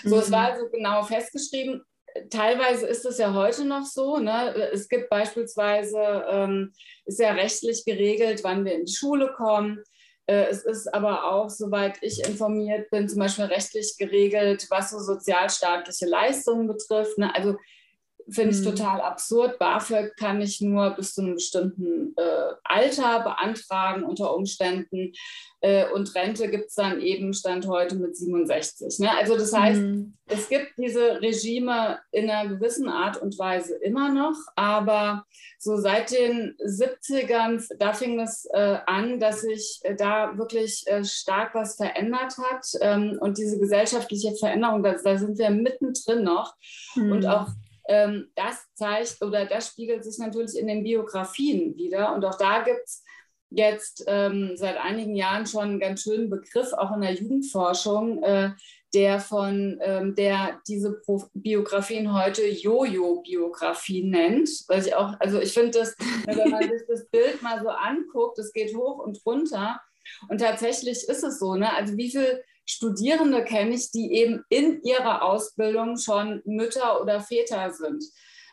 So, 0.04 0.16
mhm. 0.16 0.22
es 0.22 0.32
war 0.32 0.52
also 0.52 0.70
genau 0.70 1.04
festgeschrieben. 1.04 1.84
Teilweise 2.30 2.88
ist 2.88 3.06
es 3.06 3.18
ja 3.18 3.34
heute 3.34 3.66
noch 3.66 3.86
so. 3.86 4.18
Ne? 4.18 4.56
Es 4.72 4.88
gibt 4.88 5.10
beispielsweise, 5.10 6.26
ähm, 6.30 6.74
ist 7.06 7.20
ja 7.20 7.34
rechtlich 7.34 7.84
geregelt, 7.84 8.44
wann 8.44 8.64
wir 8.64 8.76
in 8.76 8.86
die 8.86 8.94
Schule 8.94 9.34
kommen. 9.36 9.84
Äh, 10.28 10.46
es 10.50 10.64
ist 10.64 10.94
aber 10.94 11.32
auch, 11.32 11.50
soweit 11.50 11.98
ich 12.02 12.26
informiert 12.26 12.90
bin, 12.90 13.10
zum 13.10 13.20
Beispiel 13.20 13.46
rechtlich 13.46 13.96
geregelt, 13.98 14.66
was 14.70 14.92
so 14.92 15.00
sozialstaatliche 15.00 16.06
Leistungen 16.06 16.68
betrifft. 16.68 17.18
Ne? 17.18 17.34
Also 17.36 17.58
finde 18.30 18.56
ich 18.56 18.62
mhm. 18.62 18.66
total 18.66 19.02
absurd. 19.02 19.60
BAföG 19.60 20.16
kann 20.18 20.42
ich 20.42 20.62
nur 20.62 20.92
bis 20.92 21.14
zu 21.14 21.22
einem 21.22 21.36
bestimmten 21.36 22.14
äh, 22.18 22.54
Alter 22.64 23.22
beantragen 23.22 24.04
unter 24.04 24.36
Umständen. 24.36 25.14
Äh, 25.62 25.90
und 25.92 26.14
Rente 26.16 26.50
gibt 26.50 26.70
es 26.70 26.76
dann 26.76 27.02
eben 27.02 27.34
Stand 27.34 27.68
heute 27.68 27.96
mit 27.96 28.16
67. 28.18 29.00
Ne? 29.00 29.12
Also 29.16 29.38
das 29.38 29.54
heißt, 29.54 29.80
mhm. 29.80 30.14
es 30.28 30.50
gibt 30.50 30.74
diese 30.78 31.22
Regime 31.22 32.00
in 32.12 32.30
einer 32.30 32.50
gewissen 32.50 32.90
Art 32.90 33.18
und 33.18 33.38
Weise 33.38 33.76
immer 33.76 34.12
noch, 34.12 34.38
aber 34.56 35.26
so 35.60 35.78
seit 35.78 36.12
den 36.12 36.56
70ern, 36.64 37.64
da 37.80 37.94
fing 37.94 38.20
es 38.20 38.46
äh, 38.54 38.78
an, 38.86 39.20
dass 39.20 39.42
sich 39.42 39.80
äh, 39.84 39.96
da 39.96 40.38
wirklich 40.38 40.84
äh, 40.88 41.04
stark 41.04 41.54
was 41.56 41.76
verändert 41.76 42.38
hat. 42.38 42.66
Ähm, 42.82 43.18
und 43.20 43.38
diese 43.38 43.60
gesellschaftliche 43.60 44.36
Veränderung, 44.36 44.84
da, 44.84 44.96
da 45.04 45.18
sind 45.18 45.38
wir 45.38 45.50
mittendrin 45.50 46.24
noch. 46.24 46.56
Mhm. 46.96 47.12
Und 47.12 47.26
auch 47.26 47.48
ähm, 47.88 48.32
das 48.36 48.66
zeigt 48.74 49.22
oder 49.22 49.46
das 49.46 49.68
spiegelt 49.68 50.04
sich 50.04 50.18
natürlich 50.18 50.58
in 50.58 50.68
den 50.68 50.84
Biografien 50.84 51.76
wieder. 51.76 52.14
Und 52.14 52.26
auch 52.26 52.38
da 52.38 52.64
gibt 52.64 52.86
es 52.86 53.04
jetzt 53.50 54.04
ähm, 54.08 54.52
seit 54.56 54.78
einigen 54.78 55.16
Jahren 55.16 55.46
schon 55.46 55.64
einen 55.64 55.80
ganz 55.80 56.02
schönen 56.02 56.30
Begriff, 56.30 56.74
auch 56.74 56.94
in 56.96 57.02
der 57.02 57.14
Jugendforschung, 57.14 58.22
äh, 58.24 58.52
der 58.94 59.20
von 59.20 59.78
ähm, 59.82 60.16
der 60.16 60.62
diese 60.68 60.94
Pro 60.94 61.24
Biografien 61.34 62.14
heute 62.14 62.48
Jojo-Biografie 62.48 64.04
nennt. 64.04 64.50
Weil 64.68 64.86
ich 64.86 64.96
auch, 64.96 65.14
also 65.20 65.40
ich 65.40 65.54
finde 65.54 65.80
das, 65.80 65.96
wenn 66.26 66.50
man 66.50 66.64
sich 66.64 66.84
das 66.88 67.08
Bild 67.10 67.42
mal 67.42 67.62
so 67.62 67.70
anguckt, 67.70 68.40
es 68.40 68.54
geht 68.54 68.76
hoch 68.76 69.00
und 69.00 69.22
runter. 69.26 69.80
Und 70.30 70.40
tatsächlich 70.40 71.08
ist 71.08 71.24
es 71.24 71.40
so, 71.40 71.56
ne? 71.56 71.74
Also 71.74 71.98
wie 71.98 72.12
viele 72.12 72.44
Studierende 72.66 73.44
kenne 73.44 73.76
ich, 73.76 73.92
die 73.92 74.12
eben 74.14 74.44
in 74.50 74.82
ihrer 74.84 75.22
Ausbildung 75.22 75.98
schon 75.98 76.42
Mütter 76.46 77.02
oder 77.02 77.22
Väter 77.22 77.72
sind. 77.72 78.04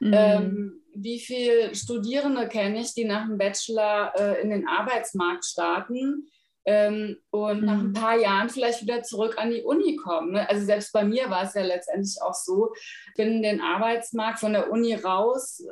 Mhm. 0.00 0.12
Ähm, 0.14 0.82
wie 0.94 1.20
viele 1.20 1.74
Studierende 1.74 2.48
kenne 2.48 2.80
ich, 2.80 2.94
die 2.94 3.04
nach 3.04 3.26
dem 3.26 3.38
Bachelor 3.38 4.12
äh, 4.16 4.42
in 4.42 4.50
den 4.50 4.68
Arbeitsmarkt 4.68 5.44
starten 5.44 6.28
ähm, 6.64 7.16
und 7.30 7.60
mhm. 7.60 7.66
nach 7.66 7.78
ein 7.78 7.92
paar 7.92 8.18
Jahren 8.18 8.48
vielleicht 8.48 8.82
wieder 8.82 9.02
zurück 9.02 9.36
an 9.38 9.50
die 9.50 9.62
Uni 9.62 9.96
kommen. 9.96 10.32
Ne? 10.32 10.48
Also 10.48 10.64
selbst 10.64 10.92
bei 10.92 11.04
mir 11.04 11.30
war 11.30 11.44
es 11.44 11.54
ja 11.54 11.62
letztendlich 11.62 12.20
auch 12.20 12.34
so, 12.34 12.72
ich 12.74 13.14
bin 13.16 13.34
in 13.34 13.42
den 13.42 13.60
Arbeitsmarkt 13.60 14.40
von 14.40 14.52
der 14.52 14.70
Uni 14.70 14.94
raus, 14.94 15.62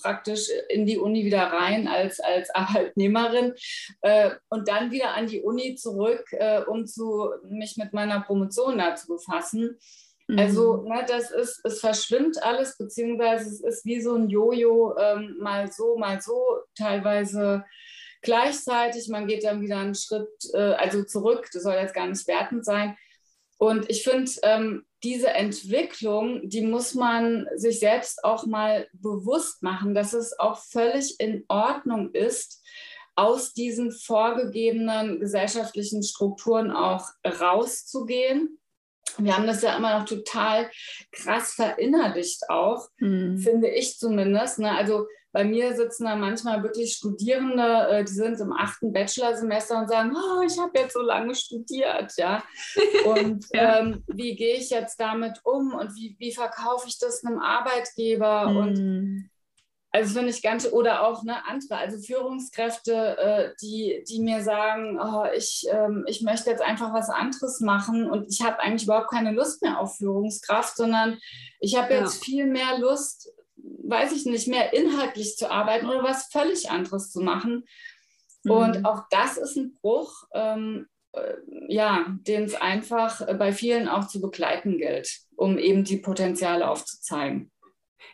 praktisch 0.00 0.48
in 0.68 0.86
die 0.86 0.98
Uni 0.98 1.24
wieder 1.24 1.44
rein 1.44 1.88
als, 1.88 2.20
als 2.20 2.50
Arbeitnehmerin 2.50 3.54
äh, 4.02 4.30
und 4.48 4.68
dann 4.68 4.90
wieder 4.90 5.14
an 5.14 5.26
die 5.26 5.42
Uni 5.42 5.74
zurück, 5.74 6.24
äh, 6.32 6.62
um 6.62 6.86
zu, 6.86 7.30
mich 7.48 7.76
mit 7.76 7.92
meiner 7.92 8.20
Promotion 8.20 8.78
da 8.78 8.94
zu 8.94 9.08
befassen. 9.08 9.78
Also, 10.36 10.78
mhm. 10.78 10.88
ne, 10.88 11.04
das 11.06 11.30
ist, 11.30 11.60
es 11.64 11.80
verschwimmt 11.80 12.42
alles, 12.42 12.78
beziehungsweise 12.78 13.46
es 13.46 13.60
ist 13.60 13.84
wie 13.84 14.00
so 14.00 14.14
ein 14.14 14.30
Jojo, 14.30 14.96
ähm, 14.96 15.36
mal 15.38 15.70
so, 15.70 15.98
mal 15.98 16.20
so, 16.22 16.60
teilweise 16.74 17.64
gleichzeitig. 18.22 19.08
Man 19.08 19.26
geht 19.26 19.44
dann 19.44 19.60
wieder 19.60 19.78
einen 19.78 19.94
Schritt, 19.94 20.30
äh, 20.54 20.74
also 20.74 21.04
zurück, 21.04 21.50
das 21.52 21.62
soll 21.62 21.74
jetzt 21.74 21.94
gar 21.94 22.06
nicht 22.06 22.26
wertend 22.26 22.64
sein. 22.64 22.96
Und 23.58 23.88
ich 23.90 24.02
finde, 24.02 24.30
ähm, 24.42 24.86
diese 25.04 25.28
Entwicklung, 25.28 26.48
die 26.48 26.62
muss 26.62 26.94
man 26.94 27.46
sich 27.54 27.78
selbst 27.78 28.24
auch 28.24 28.46
mal 28.46 28.88
bewusst 28.94 29.62
machen, 29.62 29.94
dass 29.94 30.14
es 30.14 30.38
auch 30.38 30.58
völlig 30.58 31.20
in 31.20 31.44
Ordnung 31.48 32.10
ist, 32.12 32.62
aus 33.16 33.52
diesen 33.52 33.92
vorgegebenen 33.92 35.20
gesellschaftlichen 35.20 36.02
Strukturen 36.02 36.72
auch 36.72 37.06
rauszugehen. 37.24 38.58
Wir 39.18 39.36
haben 39.36 39.46
das 39.46 39.62
ja 39.62 39.76
immer 39.76 40.00
noch 40.00 40.06
total 40.06 40.68
krass 41.12 41.52
verinnerlicht 41.52 42.48
auch, 42.48 42.88
mhm. 42.98 43.38
finde 43.38 43.68
ich 43.68 43.98
zumindest. 43.98 44.58
Ne? 44.58 44.72
Also 44.76 45.06
bei 45.34 45.44
mir 45.44 45.74
sitzen 45.74 46.04
da 46.04 46.14
manchmal 46.14 46.62
wirklich 46.62 46.94
Studierende, 46.94 47.88
äh, 47.90 48.04
die 48.04 48.12
sind 48.12 48.38
im 48.38 48.52
achten 48.52 48.92
Bachelorsemester 48.92 49.80
und 49.80 49.88
sagen, 49.88 50.14
oh, 50.14 50.42
ich 50.42 50.56
habe 50.60 50.78
jetzt 50.78 50.94
so 50.94 51.02
lange 51.02 51.34
studiert, 51.34 52.12
ja. 52.16 52.42
Und. 53.04 53.44
Ähm, 53.52 54.04
wie 54.06 54.36
gehe 54.36 54.56
ich 54.56 54.70
jetzt 54.70 55.00
damit 55.00 55.40
um 55.44 55.74
und 55.74 55.94
wie, 55.96 56.16
wie 56.18 56.32
verkaufe 56.32 56.86
ich 56.88 56.98
das 56.98 57.24
einem 57.24 57.40
Arbeitgeber? 57.40 58.48
Mm. 58.48 58.56
Und 58.56 59.30
also 59.94 60.14
finde 60.14 60.30
ich 60.30 60.42
ganz, 60.42 60.66
oder 60.66 61.06
auch 61.06 61.22
ne, 61.22 61.36
andere, 61.46 61.76
also 61.76 61.98
Führungskräfte, 61.98 63.16
äh, 63.16 63.50
die, 63.62 64.02
die 64.08 64.20
mir 64.20 64.42
sagen, 64.42 64.98
oh, 65.00 65.24
ich, 65.36 65.66
ähm, 65.70 66.04
ich 66.08 66.20
möchte 66.22 66.50
jetzt 66.50 66.62
einfach 66.62 66.92
was 66.92 67.10
anderes 67.10 67.60
machen 67.60 68.10
und 68.10 68.26
ich 68.28 68.42
habe 68.42 68.58
eigentlich 68.58 68.84
überhaupt 68.84 69.10
keine 69.10 69.30
Lust 69.30 69.62
mehr 69.62 69.78
auf 69.78 69.96
Führungskraft, 69.96 70.76
sondern 70.76 71.18
ich 71.60 71.76
habe 71.76 71.94
jetzt 71.94 72.16
ja. 72.16 72.24
viel 72.24 72.46
mehr 72.46 72.78
Lust, 72.78 73.30
weiß 73.86 74.12
ich 74.12 74.26
nicht, 74.26 74.48
mehr 74.48 74.72
inhaltlich 74.72 75.36
zu 75.36 75.50
arbeiten 75.50 75.86
oder 75.86 76.02
was 76.02 76.28
völlig 76.32 76.70
anderes 76.70 77.10
zu 77.10 77.20
machen. 77.20 77.64
Mhm. 78.42 78.50
Und 78.50 78.84
auch 78.84 79.02
das 79.10 79.36
ist 79.36 79.56
ein 79.56 79.74
Bruch, 79.80 80.24
ähm, 80.34 80.86
äh, 81.12 81.34
ja, 81.68 82.06
den 82.08 82.44
es 82.44 82.54
einfach 82.54 83.26
bei 83.38 83.52
vielen 83.52 83.88
auch 83.88 84.08
zu 84.08 84.20
begleiten 84.20 84.78
gilt, 84.78 85.10
um 85.36 85.58
eben 85.58 85.84
die 85.84 85.98
Potenziale 85.98 86.68
aufzuzeigen. 86.68 87.50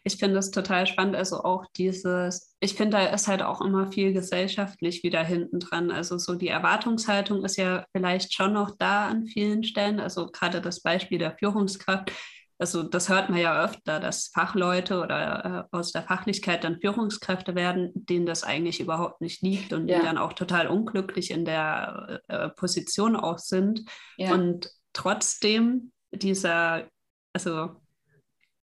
Ich 0.05 0.17
finde 0.17 0.37
das 0.37 0.51
total 0.51 0.87
spannend. 0.87 1.17
Also 1.17 1.43
auch 1.43 1.67
dieses, 1.77 2.55
ich 2.61 2.75
finde, 2.75 2.97
da 2.97 3.07
ist 3.07 3.29
halt 3.29 3.43
auch 3.43 3.61
immer 3.61 3.91
viel 3.93 4.13
gesellschaftlich 4.13 5.03
wieder 5.03 5.23
hinten 5.23 5.61
dran. 5.61 5.91
Also 5.91 6.17
so 6.17 6.35
die 6.35 6.49
Erwartungshaltung 6.49 7.45
ist 7.45 7.57
ja 7.57 7.85
vielleicht 7.93 8.33
schon 8.33 8.53
noch 8.53 8.77
da 8.79 9.09
an 9.09 9.27
vielen 9.27 9.63
Stellen. 9.65 10.01
Also 10.01 10.29
gerade 10.29 10.61
das 10.61 10.81
Beispiel 10.81 11.19
der 11.19 11.37
Führungskraft 11.37 12.13
also 12.61 12.83
das 12.83 13.09
hört 13.09 13.31
man 13.31 13.39
ja 13.39 13.65
öfter, 13.65 14.01
dass 14.01 14.29
Fachleute 14.29 15.01
oder 15.01 15.67
äh, 15.73 15.77
aus 15.77 15.93
der 15.93 16.03
Fachlichkeit 16.03 16.63
dann 16.63 16.79
Führungskräfte 16.79 17.55
werden, 17.55 17.91
denen 17.95 18.27
das 18.27 18.45
eigentlich 18.45 18.81
überhaupt 18.81 19.23
nicht 19.23 19.41
liegt 19.41 19.73
und 19.73 19.89
ja. 19.89 19.99
die 19.99 20.05
dann 20.05 20.19
auch 20.19 20.35
total 20.35 20.67
unglücklich 20.69 21.31
in 21.31 21.47
der 21.47 22.21
äh, 22.29 22.51
Position 22.51 23.17
auch 23.17 23.39
sind. 23.39 23.87
Ja. 24.19 24.35
Und 24.35 24.71
trotzdem 24.93 25.91
dieser, 26.13 26.87
also 27.33 27.81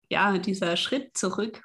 ja, 0.08 0.38
dieser 0.38 0.76
Schritt 0.76 1.16
zurück, 1.16 1.64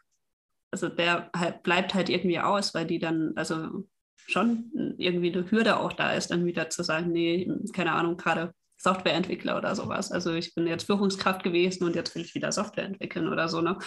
also 0.71 0.89
der 0.89 1.29
halt, 1.35 1.61
bleibt 1.61 1.93
halt 1.93 2.09
irgendwie 2.09 2.39
aus, 2.39 2.73
weil 2.73 2.87
die 2.87 2.99
dann, 2.99 3.33
also 3.35 3.85
schon 4.15 4.95
irgendwie 4.97 5.31
eine 5.31 5.51
Hürde 5.51 5.77
auch 5.79 5.93
da 5.93 6.13
ist, 6.13 6.31
dann 6.31 6.45
wieder 6.45 6.71
zu 6.71 6.83
sagen, 6.83 7.11
nee, 7.11 7.47
keine 7.71 7.91
Ahnung, 7.91 8.17
gerade 8.17 8.51
Softwareentwickler 8.77 9.57
oder 9.57 9.75
sowas. 9.75 10.11
Also 10.11 10.33
ich 10.33 10.53
bin 10.53 10.67
jetzt 10.67 10.85
Führungskraft 10.85 11.43
gewesen 11.43 11.83
und 11.85 11.95
jetzt 11.95 12.13
will 12.15 12.23
ich 12.23 12.35
wieder 12.35 12.51
Software 12.51 12.85
entwickeln 12.85 13.27
oder 13.27 13.47
so. 13.47 13.61
Ne? 13.61 13.77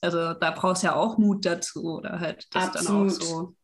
Also 0.00 0.34
da 0.34 0.50
brauchst 0.50 0.82
du 0.82 0.88
ja 0.88 0.96
auch 0.96 1.18
Mut 1.18 1.44
dazu 1.44 1.98
oder 1.98 2.20
halt 2.20 2.46
das 2.52 2.74
Absolut. 2.74 2.88
dann 2.88 3.06
auch 3.06 3.10
so 3.10 3.54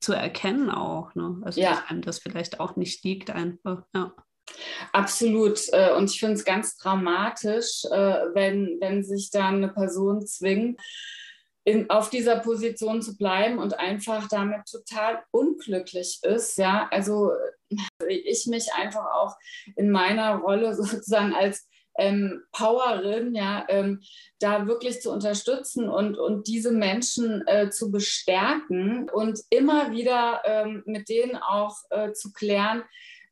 zu 0.00 0.12
erkennen 0.12 0.70
auch. 0.70 1.14
Ne? 1.14 1.40
Also 1.44 1.60
ja. 1.60 1.70
dass 1.70 1.88
einem 1.88 2.02
das 2.02 2.18
vielleicht 2.18 2.60
auch 2.60 2.76
nicht 2.76 3.04
liegt 3.04 3.30
einfach. 3.30 3.82
Ja. 3.94 4.14
Absolut. 4.92 5.60
Äh, 5.72 5.94
und 5.94 6.10
ich 6.10 6.18
finde 6.18 6.34
es 6.34 6.44
ganz 6.44 6.76
dramatisch, 6.76 7.84
äh, 7.90 8.34
wenn, 8.34 8.78
wenn 8.80 9.02
sich 9.02 9.30
dann 9.30 9.56
eine 9.56 9.68
Person 9.68 10.26
zwingt, 10.26 10.80
in, 11.64 11.90
auf 11.90 12.10
dieser 12.10 12.40
Position 12.40 13.02
zu 13.02 13.16
bleiben 13.16 13.58
und 13.58 13.78
einfach 13.78 14.28
damit 14.28 14.66
total 14.66 15.22
unglücklich 15.30 16.20
ist. 16.22 16.58
Ja, 16.58 16.88
also 16.90 17.32
ich 18.08 18.46
mich 18.46 18.72
einfach 18.74 19.06
auch 19.14 19.36
in 19.76 19.90
meiner 19.90 20.36
Rolle 20.36 20.74
sozusagen 20.82 21.34
als 21.34 21.68
ähm, 21.98 22.42
Powerin, 22.52 23.34
ja, 23.34 23.66
ähm, 23.68 24.00
da 24.38 24.66
wirklich 24.66 25.02
zu 25.02 25.10
unterstützen 25.10 25.88
und, 25.88 26.18
und 26.18 26.46
diese 26.46 26.72
Menschen 26.72 27.46
äh, 27.46 27.70
zu 27.70 27.90
bestärken 27.90 29.10
und 29.10 29.40
immer 29.50 29.92
wieder 29.92 30.40
ähm, 30.44 30.82
mit 30.86 31.08
denen 31.08 31.36
auch 31.36 31.76
äh, 31.90 32.12
zu 32.12 32.32
klären, 32.32 32.82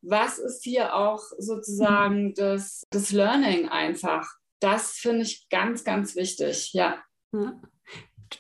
was 0.02 0.38
ist 0.38 0.62
hier 0.62 0.94
auch 0.94 1.22
sozusagen 1.38 2.34
das, 2.34 2.84
das 2.90 3.12
Learning 3.12 3.68
einfach. 3.68 4.28
Das 4.60 4.92
finde 4.92 5.22
ich 5.22 5.48
ganz, 5.48 5.84
ganz 5.84 6.16
wichtig, 6.16 6.72
ja. 6.72 6.98
ja. 7.32 7.60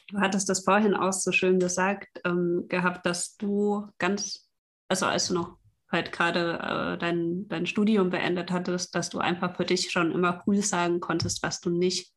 Du 0.08 0.18
hattest 0.20 0.48
das 0.48 0.64
vorhin 0.64 0.94
auch 0.94 1.12
so 1.12 1.32
schön 1.32 1.58
gesagt 1.58 2.08
ähm, 2.24 2.66
gehabt, 2.68 3.06
dass 3.06 3.36
du 3.36 3.88
ganz, 3.98 4.48
also 4.88 5.06
als 5.06 5.28
du 5.28 5.34
noch 5.34 5.58
halt 5.90 6.12
gerade 6.12 6.58
äh, 6.58 6.98
dein, 6.98 7.48
dein 7.48 7.66
Studium 7.66 8.10
beendet 8.10 8.50
hattest, 8.50 8.94
dass 8.94 9.10
du 9.10 9.18
einfach 9.18 9.56
für 9.56 9.64
dich 9.64 9.90
schon 9.90 10.12
immer 10.12 10.42
cool 10.46 10.62
sagen 10.62 11.00
konntest, 11.00 11.42
was 11.42 11.60
du 11.60 11.70
nicht 11.70 12.12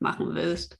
machen 0.00 0.34
willst. 0.34 0.78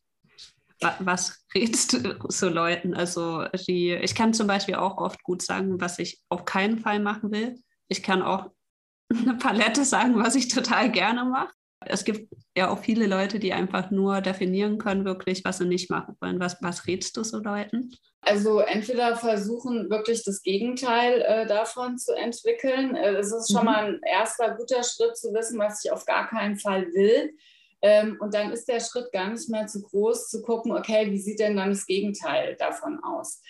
Was, 0.98 1.46
redest 1.54 1.92
du 1.92 2.16
so 2.28 2.48
Leuten? 2.48 2.94
Also 2.94 3.46
die, 3.68 3.92
ich 3.92 4.14
kann 4.14 4.34
zum 4.34 4.46
Beispiel 4.46 4.76
auch 4.76 4.98
oft 4.98 5.22
gut 5.22 5.42
sagen, 5.42 5.80
was 5.80 5.98
ich 5.98 6.22
auf 6.28 6.44
keinen 6.44 6.78
Fall 6.78 7.00
machen 7.00 7.30
will. 7.30 7.60
Ich 7.88 8.02
kann 8.02 8.22
auch 8.22 8.50
eine 9.10 9.34
Palette 9.34 9.84
sagen, 9.84 10.16
was 10.16 10.34
ich 10.34 10.48
total 10.48 10.90
gerne 10.90 11.24
mache 11.24 11.52
es 11.86 12.04
gibt 12.04 12.32
ja 12.56 12.70
auch 12.70 12.78
viele 12.78 13.06
Leute, 13.06 13.38
die 13.38 13.52
einfach 13.52 13.90
nur 13.90 14.20
definieren 14.20 14.78
können, 14.78 15.04
wirklich, 15.04 15.44
was 15.44 15.58
sie 15.58 15.66
nicht 15.66 15.90
machen 15.90 16.16
wollen. 16.20 16.40
Was, 16.40 16.58
was 16.60 16.86
rätst 16.86 17.16
du 17.16 17.24
so 17.24 17.38
Leuten? 17.38 17.92
Also 18.20 18.60
entweder 18.60 19.16
versuchen 19.16 19.90
wirklich 19.90 20.24
das 20.24 20.42
Gegenteil 20.42 21.22
äh, 21.22 21.46
davon 21.46 21.98
zu 21.98 22.14
entwickeln. 22.14 22.94
Äh, 22.96 23.16
es 23.16 23.32
ist 23.32 23.52
schon 23.52 23.62
mhm. 23.62 23.66
mal 23.66 23.84
ein 23.86 24.00
erster 24.02 24.54
guter 24.54 24.82
Schritt 24.82 25.16
zu 25.16 25.32
wissen, 25.34 25.58
was 25.58 25.84
ich 25.84 25.92
auf 25.92 26.06
gar 26.06 26.28
keinen 26.28 26.56
Fall 26.56 26.86
will. 26.94 27.34
Ähm, 27.82 28.16
und 28.20 28.32
dann 28.32 28.50
ist 28.50 28.66
der 28.66 28.80
Schritt 28.80 29.12
gar 29.12 29.28
nicht 29.28 29.50
mehr 29.50 29.66
zu 29.66 29.82
groß, 29.82 30.30
zu 30.30 30.40
gucken, 30.42 30.72
okay, 30.72 31.10
wie 31.10 31.18
sieht 31.18 31.38
denn 31.38 31.56
dann 31.56 31.70
das 31.70 31.84
Gegenteil 31.84 32.56
davon 32.56 32.98
aus? 33.04 33.42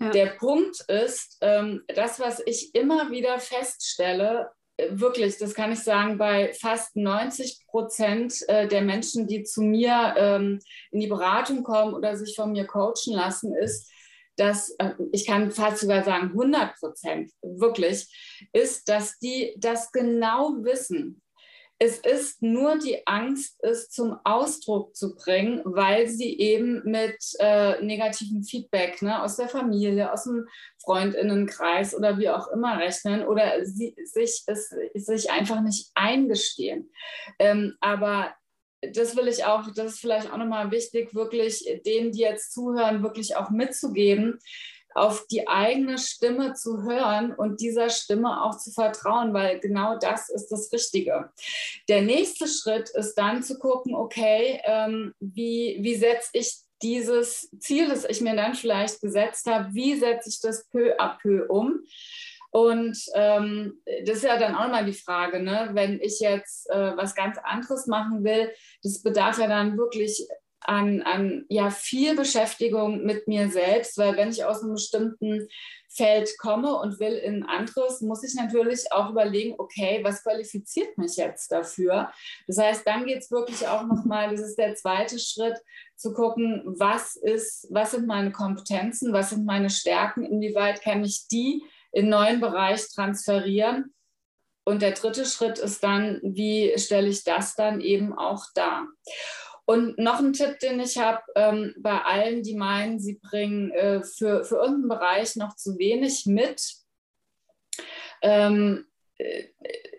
Ja. 0.00 0.10
Der 0.10 0.26
Punkt 0.26 0.80
ist, 0.88 1.38
ähm, 1.40 1.82
das, 1.88 2.20
was 2.20 2.40
ich 2.46 2.74
immer 2.74 3.10
wieder 3.10 3.38
feststelle, 3.40 4.50
wirklich, 4.90 5.38
das 5.38 5.54
kann 5.54 5.72
ich 5.72 5.80
sagen, 5.80 6.18
bei 6.18 6.52
fast 6.52 6.96
90 6.96 7.66
Prozent 7.66 8.34
äh, 8.48 8.66
der 8.66 8.82
Menschen, 8.82 9.26
die 9.26 9.44
zu 9.44 9.62
mir 9.62 10.14
ähm, 10.16 10.58
in 10.90 11.00
die 11.00 11.06
Beratung 11.06 11.62
kommen 11.62 11.94
oder 11.94 12.16
sich 12.16 12.34
von 12.34 12.52
mir 12.52 12.66
coachen 12.66 13.12
lassen, 13.12 13.54
ist, 13.54 13.90
dass 14.36 14.70
äh, 14.78 14.94
ich 15.12 15.26
kann 15.26 15.50
fast 15.50 15.78
sogar 15.78 16.02
sagen 16.02 16.28
100 16.30 16.76
Prozent 16.76 17.30
wirklich, 17.42 18.48
ist, 18.52 18.88
dass 18.88 19.18
die 19.18 19.54
das 19.58 19.92
genau 19.92 20.54
wissen. 20.62 21.22
Es 21.78 21.98
ist 21.98 22.40
nur 22.40 22.78
die 22.78 23.04
Angst, 23.06 23.56
es 23.62 23.90
zum 23.90 24.16
Ausdruck 24.24 24.94
zu 24.94 25.16
bringen, 25.16 25.60
weil 25.64 26.06
sie 26.08 26.38
eben 26.38 26.82
mit 26.84 27.16
äh, 27.40 27.82
negativem 27.84 28.44
Feedback 28.44 29.02
ne, 29.02 29.22
aus 29.22 29.36
der 29.36 29.48
Familie, 29.48 30.12
aus 30.12 30.24
dem 30.24 30.46
Freundinnenkreis 30.82 31.94
oder 31.94 32.18
wie 32.18 32.28
auch 32.28 32.48
immer 32.48 32.78
rechnen 32.78 33.26
oder 33.26 33.64
sie, 33.64 33.96
sich, 34.04 34.44
es, 34.46 34.72
sich 34.94 35.30
einfach 35.30 35.62
nicht 35.62 35.90
eingestehen. 35.94 36.92
Ähm, 37.38 37.76
aber 37.80 38.34
das 38.92 39.16
will 39.16 39.28
ich 39.28 39.44
auch, 39.44 39.66
das 39.74 39.94
ist 39.94 40.00
vielleicht 40.00 40.30
auch 40.32 40.36
nochmal 40.36 40.70
wichtig, 40.70 41.14
wirklich 41.14 41.64
denen, 41.86 42.12
die 42.12 42.20
jetzt 42.20 42.52
zuhören, 42.52 43.02
wirklich 43.02 43.36
auch 43.36 43.50
mitzugeben, 43.50 44.38
auf 44.94 45.26
die 45.26 45.48
eigene 45.48 45.98
Stimme 45.98 46.54
zu 46.54 46.82
hören 46.82 47.34
und 47.34 47.60
dieser 47.60 47.90
Stimme 47.90 48.42
auch 48.42 48.56
zu 48.56 48.70
vertrauen, 48.70 49.34
weil 49.34 49.60
genau 49.60 49.98
das 49.98 50.30
ist 50.30 50.48
das 50.48 50.72
Richtige. 50.72 51.30
Der 51.88 52.02
nächste 52.02 52.46
Schritt 52.46 52.90
ist 52.90 53.14
dann 53.16 53.42
zu 53.42 53.58
gucken, 53.58 53.94
okay, 53.94 54.60
ähm, 54.64 55.12
wie, 55.20 55.78
wie 55.80 55.96
setze 55.96 56.30
ich 56.32 56.54
dieses 56.82 57.50
Ziel, 57.58 57.88
das 57.88 58.04
ich 58.04 58.20
mir 58.20 58.36
dann 58.36 58.54
vielleicht 58.54 59.00
gesetzt 59.00 59.46
habe, 59.46 59.74
wie 59.74 59.96
setze 59.96 60.28
ich 60.28 60.40
das 60.40 60.68
peu 60.68 60.96
à 60.98 61.18
peu 61.20 61.46
um? 61.48 61.80
Und 62.50 62.96
ähm, 63.14 63.80
das 64.06 64.18
ist 64.18 64.22
ja 64.24 64.38
dann 64.38 64.54
auch 64.54 64.68
mal 64.68 64.84
die 64.84 64.92
Frage, 64.92 65.42
ne? 65.42 65.70
wenn 65.72 66.00
ich 66.00 66.20
jetzt 66.20 66.70
äh, 66.70 66.96
was 66.96 67.16
ganz 67.16 67.36
anderes 67.42 67.88
machen 67.88 68.22
will, 68.22 68.52
das 68.84 69.02
bedarf 69.02 69.38
ja 69.38 69.48
dann 69.48 69.76
wirklich 69.76 70.28
an, 70.64 71.02
an 71.02 71.44
ja, 71.48 71.70
viel 71.70 72.16
Beschäftigung 72.16 73.04
mit 73.04 73.28
mir 73.28 73.50
selbst, 73.50 73.98
weil 73.98 74.16
wenn 74.16 74.30
ich 74.30 74.44
aus 74.44 74.62
einem 74.62 74.74
bestimmten 74.74 75.48
Feld 75.88 76.36
komme 76.38 76.74
und 76.74 76.98
will 76.98 77.14
in 77.14 77.42
ein 77.42 77.48
anderes, 77.48 78.00
muss 78.00 78.24
ich 78.24 78.34
natürlich 78.34 78.90
auch 78.90 79.10
überlegen, 79.10 79.54
okay, 79.58 80.00
was 80.02 80.22
qualifiziert 80.22 80.98
mich 80.98 81.16
jetzt 81.16 81.52
dafür? 81.52 82.10
Das 82.48 82.58
heißt, 82.58 82.86
dann 82.86 83.06
geht 83.06 83.18
es 83.18 83.30
wirklich 83.30 83.68
auch 83.68 83.84
nochmal, 83.84 84.30
das 84.30 84.40
ist 84.40 84.58
der 84.58 84.74
zweite 84.74 85.18
Schritt, 85.18 85.56
zu 85.96 86.12
gucken, 86.12 86.62
was 86.64 87.14
ist, 87.14 87.68
was 87.70 87.92
sind 87.92 88.06
meine 88.06 88.32
Kompetenzen, 88.32 89.12
was 89.12 89.30
sind 89.30 89.44
meine 89.44 89.70
Stärken, 89.70 90.24
inwieweit 90.24 90.82
kann 90.82 91.04
ich 91.04 91.28
die 91.28 91.62
in 91.92 92.08
neuen 92.08 92.40
Bereich 92.40 92.88
transferieren. 92.92 93.94
Und 94.66 94.82
der 94.82 94.92
dritte 94.92 95.26
Schritt 95.26 95.58
ist 95.58 95.84
dann, 95.84 96.20
wie 96.22 96.72
stelle 96.78 97.08
ich 97.08 97.22
das 97.22 97.54
dann 97.54 97.80
eben 97.80 98.16
auch 98.16 98.46
dar? 98.54 98.88
Und 99.66 99.98
noch 99.98 100.18
ein 100.18 100.34
Tipp, 100.34 100.58
den 100.58 100.80
ich 100.80 100.98
habe 100.98 101.22
ähm, 101.36 101.74
bei 101.78 101.98
allen, 102.02 102.42
die 102.42 102.54
meinen, 102.54 102.98
sie 102.98 103.14
bringen 103.14 103.70
äh, 103.70 104.02
für, 104.02 104.44
für 104.44 104.56
irgendeinen 104.56 104.88
Bereich 104.88 105.36
noch 105.36 105.56
zu 105.56 105.78
wenig 105.78 106.26
mit, 106.26 106.60
ähm, 108.20 108.86
äh, 109.18 109.44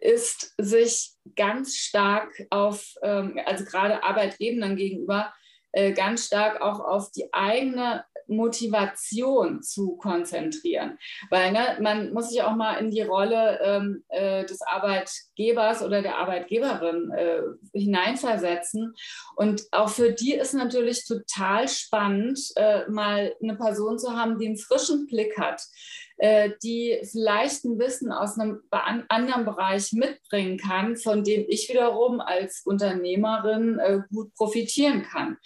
ist 0.01 0.54
sich 0.60 1.13
ganz 1.36 1.75
stark 1.75 2.45
auf, 2.51 2.93
ähm, 3.01 3.39
also 3.45 3.65
gerade 3.65 4.04
Arbeitgebern 4.04 4.75
gegenüber, 4.75 5.34
äh, 5.75 5.91
ganz 5.91 6.27
stark 6.27 6.61
auch 6.61 6.79
auf 6.79 7.11
die 7.11 7.33
eigene 7.33 8.05
Motivation 8.27 9.61
zu 9.61 9.97
konzentrieren. 9.97 10.97
Weil 11.29 11.51
ne, 11.51 11.77
man 11.81 12.13
muss 12.13 12.29
sich 12.29 12.41
auch 12.41 12.55
mal 12.55 12.75
in 12.77 12.89
die 12.89 13.01
Rolle 13.01 13.59
ähm, 13.61 14.03
äh, 14.07 14.45
des 14.45 14.61
Arbeitgebers 14.61 15.83
oder 15.83 16.01
der 16.01 16.17
Arbeitgeberin 16.17 17.11
äh, 17.11 17.41
hineinversetzen. 17.73 18.95
Und 19.35 19.63
auch 19.71 19.89
für 19.89 20.11
die 20.11 20.33
ist 20.33 20.53
natürlich 20.53 21.05
total 21.05 21.67
spannend, 21.67 22.39
äh, 22.55 22.88
mal 22.88 23.35
eine 23.43 23.55
Person 23.55 23.99
zu 23.99 24.15
haben, 24.15 24.39
die 24.39 24.47
einen 24.47 24.57
frischen 24.57 25.07
Blick 25.07 25.38
hat 25.38 25.61
äh, 26.17 26.51
die 26.63 26.99
vielleicht 27.04 27.65
ein 27.65 27.78
Wissen 27.80 28.12
aus 28.12 28.39
einem 28.39 28.62
anderen 28.71 29.45
Bereich 29.45 29.91
mitbringen 29.93 30.58
kann, 30.58 30.95
von 30.95 31.23
dem 31.23 31.45
ich 31.47 31.69
wiederum 31.69 32.21
als 32.21 32.62
Unternehmerin 32.65 33.80
äh, 33.80 33.99
gut 34.12 34.34
profitieren 34.36 35.04
kann. 35.04 35.38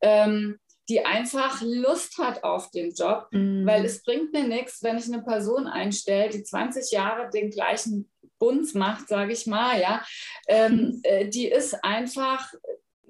Ähm, 0.00 0.58
die 0.88 1.04
einfach 1.04 1.62
Lust 1.62 2.18
hat 2.18 2.42
auf 2.42 2.72
den 2.72 2.92
Job, 2.92 3.28
mhm. 3.30 3.64
weil 3.64 3.84
es 3.84 4.02
bringt 4.02 4.32
mir 4.32 4.42
nichts, 4.42 4.82
wenn 4.82 4.98
ich 4.98 5.06
eine 5.06 5.22
Person 5.22 5.68
einstelle, 5.68 6.30
die 6.30 6.42
20 6.42 6.90
Jahre 6.90 7.30
den 7.30 7.50
gleichen 7.50 8.10
Bunz 8.40 8.74
macht, 8.74 9.06
sage 9.06 9.32
ich 9.32 9.46
mal, 9.46 9.80
ja, 9.80 10.02
ähm, 10.48 10.98
äh, 11.04 11.28
die 11.28 11.46
ist 11.46 11.84
einfach 11.84 12.52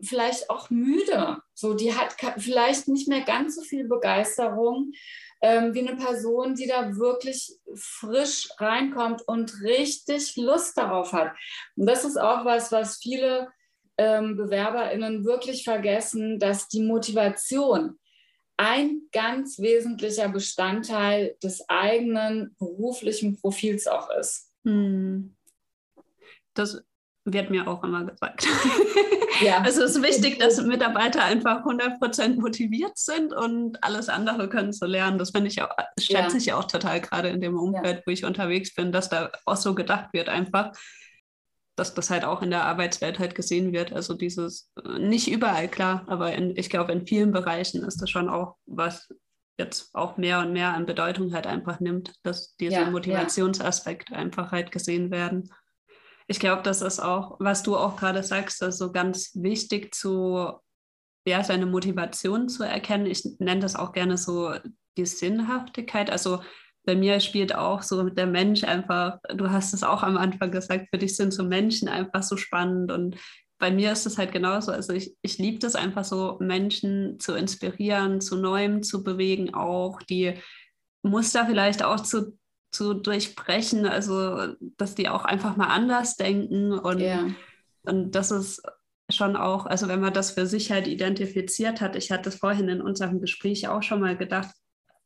vielleicht 0.03 0.51
auch 0.51 0.69
müde. 0.71 1.39
So, 1.55 1.75
die 1.75 1.95
hat 1.95 2.17
vielleicht 2.39 2.89
nicht 2.89 3.09
mehr 3.09 3.23
ganz 3.23 3.57
so 3.57 3.63
viel 3.63 3.89
Begeisterung 3.89 4.93
ähm, 5.43 5.75
wie 5.75 5.87
eine 5.89 5.97
Person, 5.97 6.55
die 6.55 6.67
da 6.67 6.97
wirklich 6.97 7.53
frisch 7.75 8.49
reinkommt 8.59 9.23
und 9.27 9.63
richtig 9.63 10.37
Lust 10.37 10.77
darauf 10.77 11.13
hat. 11.13 11.33
Und 11.77 11.87
das 11.87 12.05
ist 12.05 12.19
auch 12.19 12.45
was, 12.45 12.71
was 12.73 12.99
viele 12.99 13.49
ähm, 13.97 14.37
BewerberInnen 14.37 15.25
wirklich 15.25 15.65
vergessen, 15.65 16.39
dass 16.39 16.69
die 16.69 16.83
Motivation 16.83 17.99
ein 18.57 19.09
ganz 19.13 19.59
wesentlicher 19.59 20.29
Bestandteil 20.29 21.37
des 21.43 21.67
eigenen 21.69 22.55
beruflichen 22.59 23.41
Profils 23.41 23.87
auch 23.87 24.11
ist. 24.11 24.53
Hm. 24.65 25.35
Das 26.53 26.83
wird 27.25 27.51
mir 27.51 27.69
auch 27.69 27.85
immer 27.85 28.05
gesagt. 28.05 28.47
Ja. 28.47 28.51
Also 29.65 29.85
es 29.85 29.97
ist 29.97 30.03
wichtig, 30.03 30.39
dass 30.39 30.61
Mitarbeiter 30.63 31.25
einfach 31.25 31.65
100% 31.65 32.41
motiviert 32.41 32.99
sind 32.99 33.33
und 33.33 33.83
alles 33.83 34.11
andere 34.11 34.51
können 34.51 34.75
zu 34.75 34.85
lernen. 34.85 35.17
Das 35.17 35.31
finde 35.31 35.49
ich 35.49 35.63
auch, 35.63 35.71
schätze 35.99 36.37
ja. 36.37 36.37
ich 36.37 36.53
auch 36.53 36.65
total 36.65 37.01
gerade 37.01 37.29
in 37.29 37.41
dem 37.41 37.57
Umfeld, 37.57 37.97
ja. 37.97 38.03
wo 38.05 38.11
ich 38.11 38.27
unterwegs 38.27 38.75
bin, 38.75 38.93
dass 38.93 39.09
da 39.09 39.31
auch 39.47 39.57
so 39.57 39.75
gedacht 39.75 40.13
wird 40.13 40.29
einfach 40.29 40.73
dass 41.77 41.95
das 41.95 42.11
halt 42.11 42.27
auch 42.27 42.43
in 42.43 42.51
der 42.51 42.65
Arbeitswelt 42.65 43.19
halt 43.19 43.35
gesehen 43.35 43.73
wird. 43.73 43.95
Also 43.95 44.13
dieses, 44.13 44.71
äh, 44.85 44.99
nicht 44.99 45.31
überall 45.31 45.67
klar, 45.67 46.05
aber 46.09 46.35
in, 46.35 46.55
ich 46.55 46.69
glaube, 46.69 46.93
in 46.93 47.07
vielen 47.07 47.33
Bereichen 47.33 47.83
ist 47.83 48.03
das 48.03 48.11
schon 48.11 48.29
auch 48.29 48.57
was 48.67 49.09
jetzt 49.59 49.95
auch 49.95 50.17
mehr 50.17 50.41
und 50.41 50.53
mehr 50.53 50.75
an 50.75 50.87
Bedeutung 50.87 51.33
halt 51.33 51.47
einfach 51.47 51.81
nimmt, 51.81 52.15
dass 52.23 52.57
diese 52.57 52.87
Motivationsaspekte 52.87 54.15
einfach 54.15 54.53
halt 54.53 54.73
gesehen 54.73 55.11
werden. 55.11 55.51
Ich 56.31 56.39
glaube, 56.39 56.63
das 56.63 56.81
ist 56.81 57.01
auch, 57.01 57.41
was 57.41 57.65
du 57.65 57.77
auch 57.77 57.97
gerade 57.97 58.23
sagst, 58.23 58.63
also 58.63 58.93
ganz 58.93 59.33
wichtig 59.35 59.93
zu, 59.93 60.53
ja, 61.27 61.43
seine 61.43 61.67
Motivation 61.67 62.49
zu 62.49 62.63
erkennen. 62.63 63.07
Ich 63.07 63.25
nenne 63.41 63.61
das 63.61 63.75
auch 63.75 63.91
gerne 63.91 64.17
so 64.17 64.55
die 64.97 65.07
Sinnhaftigkeit. 65.07 66.09
Also 66.09 66.41
bei 66.85 66.95
mir 66.95 67.19
spielt 67.19 67.53
auch 67.53 67.83
so 67.83 68.09
der 68.11 68.29
Mensch 68.29 68.63
einfach, 68.63 69.19
du 69.35 69.51
hast 69.51 69.75
es 69.75 69.83
auch 69.83 70.05
am 70.05 70.17
Anfang 70.17 70.53
gesagt, 70.53 70.87
für 70.93 70.99
dich 70.99 71.17
sind 71.17 71.35
so 71.35 71.43
Menschen 71.43 71.89
einfach 71.89 72.23
so 72.23 72.37
spannend 72.37 72.93
und 72.93 73.17
bei 73.59 73.73
mir 73.73 73.91
ist 73.91 74.07
es 74.07 74.17
halt 74.17 74.31
genauso. 74.31 74.71
Also 74.71 74.93
ich, 74.93 75.17
ich 75.23 75.37
liebe 75.39 75.59
das 75.59 75.75
einfach 75.75 76.05
so, 76.05 76.39
Menschen 76.41 77.19
zu 77.19 77.35
inspirieren, 77.35 78.21
zu 78.21 78.37
Neuem 78.37 78.85
zu 78.85 79.03
bewegen, 79.03 79.53
auch 79.53 80.01
die 80.03 80.35
Muster 81.03 81.45
vielleicht 81.47 81.83
auch 81.83 81.99
zu, 81.99 82.39
zu 82.71 82.95
durchbrechen, 82.95 83.87
also 83.87 84.55
dass 84.77 84.95
die 84.95 85.09
auch 85.09 85.25
einfach 85.25 85.57
mal 85.57 85.67
anders 85.67 86.17
denken 86.17 86.73
und, 86.73 87.01
yeah. 87.01 87.27
und 87.83 88.15
das 88.15 88.31
ist 88.31 88.63
schon 89.09 89.37
auch, 89.37 89.67
also 89.67 89.89
wenn 89.89 90.01
man 90.01 90.13
das 90.13 90.33
für 90.33 90.47
sich 90.47 90.71
halt 90.71 90.87
identifiziert 90.87 91.81
hat, 91.81 91.97
ich 91.97 92.11
hatte 92.13 92.29
es 92.29 92.37
vorhin 92.37 92.69
in 92.69 92.81
unserem 92.81 93.21
Gespräch 93.21 93.69
auch 93.69 93.83
schon 93.83 94.01
mal 94.01 94.17
gedacht, 94.17 94.51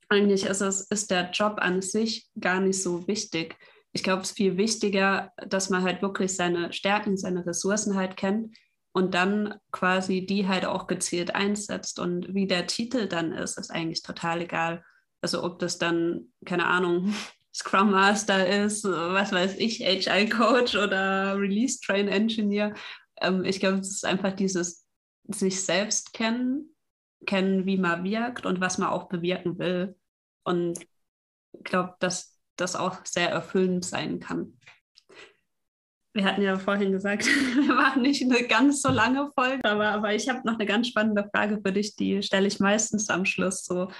eigentlich 0.08 0.44
ist, 0.44 0.60
es, 0.60 0.82
ist 0.82 1.10
der 1.10 1.30
Job 1.30 1.56
an 1.58 1.82
sich 1.82 2.28
gar 2.38 2.60
nicht 2.60 2.82
so 2.82 3.06
wichtig. 3.08 3.56
Ich 3.92 4.02
glaube, 4.02 4.22
es 4.22 4.30
ist 4.30 4.36
viel 4.36 4.56
wichtiger, 4.56 5.32
dass 5.36 5.70
man 5.70 5.82
halt 5.82 6.02
wirklich 6.02 6.36
seine 6.36 6.72
Stärken, 6.72 7.16
seine 7.16 7.46
Ressourcen 7.46 7.96
halt 7.96 8.16
kennt 8.16 8.54
und 8.92 9.14
dann 9.14 9.54
quasi 9.72 10.26
die 10.26 10.46
halt 10.46 10.66
auch 10.66 10.86
gezielt 10.86 11.34
einsetzt. 11.34 11.98
Und 11.98 12.34
wie 12.34 12.46
der 12.46 12.66
Titel 12.66 13.08
dann 13.08 13.32
ist, 13.32 13.58
ist 13.58 13.70
eigentlich 13.70 14.02
total 14.02 14.42
egal. 14.42 14.84
Also 15.20 15.42
ob 15.42 15.58
das 15.58 15.78
dann, 15.78 16.32
keine 16.44 16.66
Ahnung, 16.66 17.14
Scrum 17.54 17.92
Master 17.92 18.46
ist, 18.64 18.84
was 18.84 19.32
weiß 19.32 19.56
ich, 19.58 19.78
HI 19.78 20.28
Coach 20.28 20.74
oder 20.74 21.38
Release 21.38 21.80
Train 21.80 22.08
Engineer. 22.08 22.74
Ähm, 23.20 23.44
ich 23.44 23.60
glaube, 23.60 23.78
es 23.78 23.90
ist 23.90 24.04
einfach 24.04 24.32
dieses 24.32 24.84
sich 25.28 25.64
selbst 25.64 26.12
kennen 26.12 26.74
kennen, 27.26 27.66
wie 27.66 27.76
man 27.76 28.04
wirkt 28.04 28.46
und 28.46 28.60
was 28.60 28.78
man 28.78 28.88
auch 28.88 29.08
bewirken 29.08 29.58
will. 29.58 29.96
Und 30.44 30.78
ich 31.52 31.64
glaube, 31.64 31.94
dass 32.00 32.38
das 32.56 32.76
auch 32.76 33.04
sehr 33.04 33.30
erfüllend 33.30 33.84
sein 33.84 34.20
kann. 34.20 34.58
wir 36.12 36.24
hatten 36.24 36.42
ja 36.42 36.56
vorhin 36.58 36.92
gesagt, 36.92 37.26
wir 37.26 37.74
machen 37.74 38.02
nicht 38.02 38.22
eine 38.22 38.46
ganz 38.46 38.82
so 38.82 38.90
lange 38.90 39.30
Folge, 39.34 39.64
aber, 39.64 39.88
aber 39.88 40.14
ich 40.14 40.28
habe 40.28 40.46
noch 40.46 40.54
eine 40.54 40.66
ganz 40.66 40.88
spannende 40.88 41.28
Frage 41.34 41.60
für 41.64 41.72
dich, 41.72 41.96
die 41.96 42.22
stelle 42.22 42.46
ich 42.46 42.60
meistens 42.60 43.08
am 43.10 43.24
Schluss 43.24 43.64
so. 43.64 43.90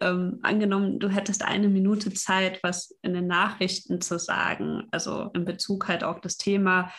Ähm, 0.00 0.40
angenommen, 0.42 0.98
du 0.98 1.08
hättest 1.08 1.42
eine 1.42 1.68
Minute 1.68 2.12
Zeit, 2.12 2.62
was 2.62 2.96
in 3.02 3.14
den 3.14 3.26
Nachrichten 3.26 4.00
zu 4.00 4.18
sagen, 4.18 4.88
also 4.90 5.30
in 5.34 5.44
Bezug 5.44 5.88
halt 5.88 6.02
auf 6.02 6.20
das 6.20 6.36
Thema 6.36 6.92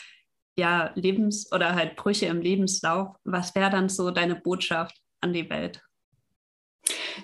ja, 0.57 0.91
Lebens- 0.95 1.51
oder 1.51 1.75
halt 1.75 1.95
Brüche 1.95 2.25
im 2.25 2.41
Lebenslauf, 2.41 3.15
was 3.23 3.53
wäre 3.55 3.69
dann 3.69 3.89
so 3.89 4.09
deine 4.11 4.35
Botschaft 4.35 4.97
an 5.21 5.33
die 5.33 5.49
Welt? 5.49 5.81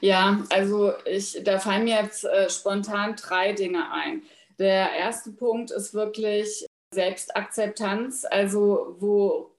Ja, 0.02 0.44
also 0.50 0.94
ich, 1.06 1.40
da 1.44 1.60
fallen 1.60 1.86
mir 1.86 2.02
jetzt 2.02 2.26
äh, 2.26 2.50
spontan 2.50 3.16
drei 3.16 3.54
Dinge 3.54 3.92
ein. 3.92 4.24
Der 4.60 4.92
erste 4.92 5.32
Punkt 5.32 5.72
ist 5.72 5.94
wirklich 5.94 6.66
Selbstakzeptanz, 6.94 8.26
also 8.26 8.96
wo 9.00 9.53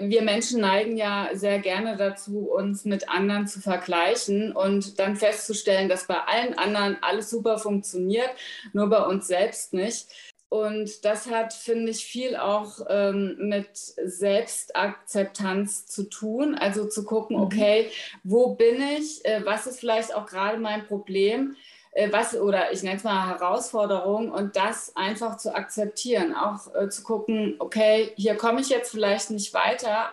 wir 0.00 0.22
Menschen 0.22 0.60
neigen 0.60 0.96
ja 0.96 1.30
sehr 1.32 1.58
gerne 1.58 1.96
dazu, 1.96 2.50
uns 2.50 2.84
mit 2.84 3.08
anderen 3.08 3.46
zu 3.46 3.60
vergleichen 3.60 4.52
und 4.52 4.98
dann 4.98 5.16
festzustellen, 5.16 5.88
dass 5.88 6.06
bei 6.06 6.18
allen 6.18 6.56
anderen 6.58 6.98
alles 7.02 7.30
super 7.30 7.58
funktioniert, 7.58 8.30
nur 8.72 8.88
bei 8.88 9.04
uns 9.04 9.26
selbst 9.26 9.72
nicht. 9.72 10.06
Und 10.54 11.04
das 11.04 11.28
hat, 11.28 11.52
finde 11.52 11.90
ich, 11.90 12.04
viel 12.04 12.36
auch 12.36 12.78
ähm, 12.88 13.34
mit 13.38 13.76
Selbstakzeptanz 13.76 15.86
zu 15.86 16.04
tun. 16.04 16.54
Also 16.54 16.86
zu 16.86 17.04
gucken, 17.04 17.38
mhm. 17.38 17.42
okay, 17.42 17.90
wo 18.22 18.54
bin 18.54 18.80
ich? 18.96 19.24
Äh, 19.24 19.44
was 19.44 19.66
ist 19.66 19.80
vielleicht 19.80 20.14
auch 20.14 20.26
gerade 20.26 20.58
mein 20.58 20.86
Problem? 20.86 21.56
Äh, 21.94 22.12
was, 22.12 22.36
oder 22.36 22.72
ich 22.72 22.82
nenne 22.82 22.96
es 22.96 23.04
mal 23.04 23.28
Herausforderung 23.28 24.30
und 24.30 24.56
das 24.56 24.94
einfach 24.96 25.36
zu 25.38 25.54
akzeptieren. 25.54 26.34
Auch 26.34 26.74
äh, 26.74 26.88
zu 26.88 27.02
gucken, 27.02 27.56
okay, 27.60 28.12
hier 28.16 28.36
komme 28.36 28.60
ich 28.60 28.68
jetzt 28.68 28.90
vielleicht 28.90 29.30
nicht 29.30 29.54
weiter, 29.54 30.10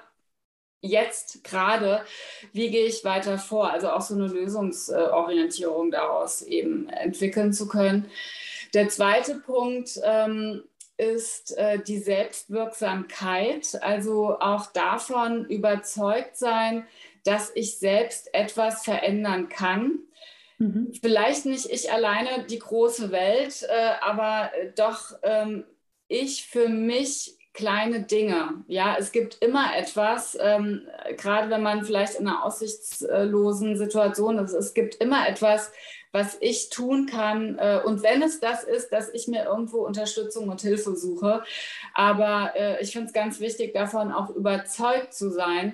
jetzt 0.82 1.44
gerade, 1.44 2.04
wie 2.54 2.70
gehe 2.72 2.86
ich 2.86 3.04
weiter 3.04 3.38
vor? 3.38 3.72
Also 3.72 3.90
auch 3.92 4.02
so 4.02 4.16
eine 4.16 4.28
Lösungsorientierung 4.28 5.92
daraus 5.92 6.42
eben 6.42 6.90
entwickeln 6.90 7.54
zu 7.54 7.68
können. 7.68 8.10
Der 8.74 8.90
zweite 8.90 9.36
Punkt 9.36 10.00
ähm, 10.04 10.64
ist 10.98 11.58
äh, 11.58 11.80
die 11.80 11.98
Selbstwirksamkeit, 11.98 13.80
also 13.82 14.40
auch 14.40 14.68
davon 14.68 15.46
überzeugt 15.46 16.38
sein, 16.38 16.86
dass 17.24 17.52
ich 17.54 17.78
selbst 17.78 18.34
etwas 18.34 18.84
verändern 18.84 19.50
kann. 19.50 20.00
Mhm. 20.62 20.94
Vielleicht 21.02 21.48
nicht 21.48 21.72
ich 21.72 21.92
alleine 21.92 22.46
die 22.48 22.60
große 22.60 23.12
Welt, 23.12 23.64
äh, 23.68 23.94
aber 24.02 24.52
doch 24.76 25.14
ähm, 25.24 25.64
ich 26.08 26.46
für 26.46 26.70
mich 26.70 27.36
kleine 27.54 28.04
Dinge. 28.04 28.64
Ja, 28.68 28.96
es 29.00 29.12
gibt 29.12 29.44
immer 29.44 29.76
etwas, 29.76 30.38
ähm, 30.40 30.88
gerade 31.18 31.50
wenn 31.50 31.64
man 31.64 31.84
vielleicht 31.84 32.20
in 32.20 32.28
einer 32.28 32.46
aussichtslosen 32.46 33.76
Situation 33.76 34.38
ist, 34.38 34.54
es 34.54 34.76
gibt 34.76 34.96
immer 34.96 35.28
etwas, 35.28 35.72
was 36.12 36.38
ich 36.42 36.70
tun 36.70 37.08
kann. 37.08 37.58
Äh, 37.58 37.82
und 37.84 38.04
wenn 38.04 38.22
es 38.22 38.40
das 38.40 38.64
ist, 38.64 38.90
dass 38.90 39.10
ich 39.10 39.28
mir 39.28 39.46
irgendwo 39.46 39.80
Unterstützung 39.80 40.48
und 40.50 40.62
Hilfe 40.62 40.96
suche. 40.96 41.42
Aber 41.96 42.54
äh, 42.56 42.82
ich 42.84 42.92
finde 42.92 43.08
es 43.08 43.14
ganz 43.14 43.40
wichtig, 43.40 43.74
davon 43.74 44.12
auch 44.12 44.30
überzeugt 44.30 45.16
zu 45.16 45.32
sein, 45.32 45.74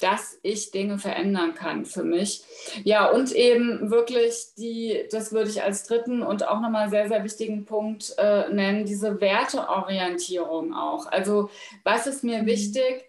dass 0.00 0.38
ich 0.42 0.70
Dinge 0.70 0.98
verändern 0.98 1.54
kann 1.54 1.84
für 1.84 2.04
mich. 2.04 2.44
Ja, 2.84 3.10
und 3.10 3.32
eben 3.32 3.90
wirklich 3.90 4.54
die, 4.56 5.06
das 5.10 5.32
würde 5.32 5.50
ich 5.50 5.62
als 5.62 5.84
dritten 5.84 6.22
und 6.22 6.46
auch 6.46 6.60
nochmal 6.60 6.88
sehr, 6.88 7.08
sehr 7.08 7.24
wichtigen 7.24 7.64
Punkt 7.64 8.14
äh, 8.18 8.48
nennen, 8.48 8.84
diese 8.84 9.20
Werteorientierung 9.20 10.74
auch. 10.74 11.06
Also 11.06 11.50
was 11.84 12.06
ist 12.06 12.24
mir 12.24 12.42
mhm. 12.42 12.46
wichtig? 12.46 13.04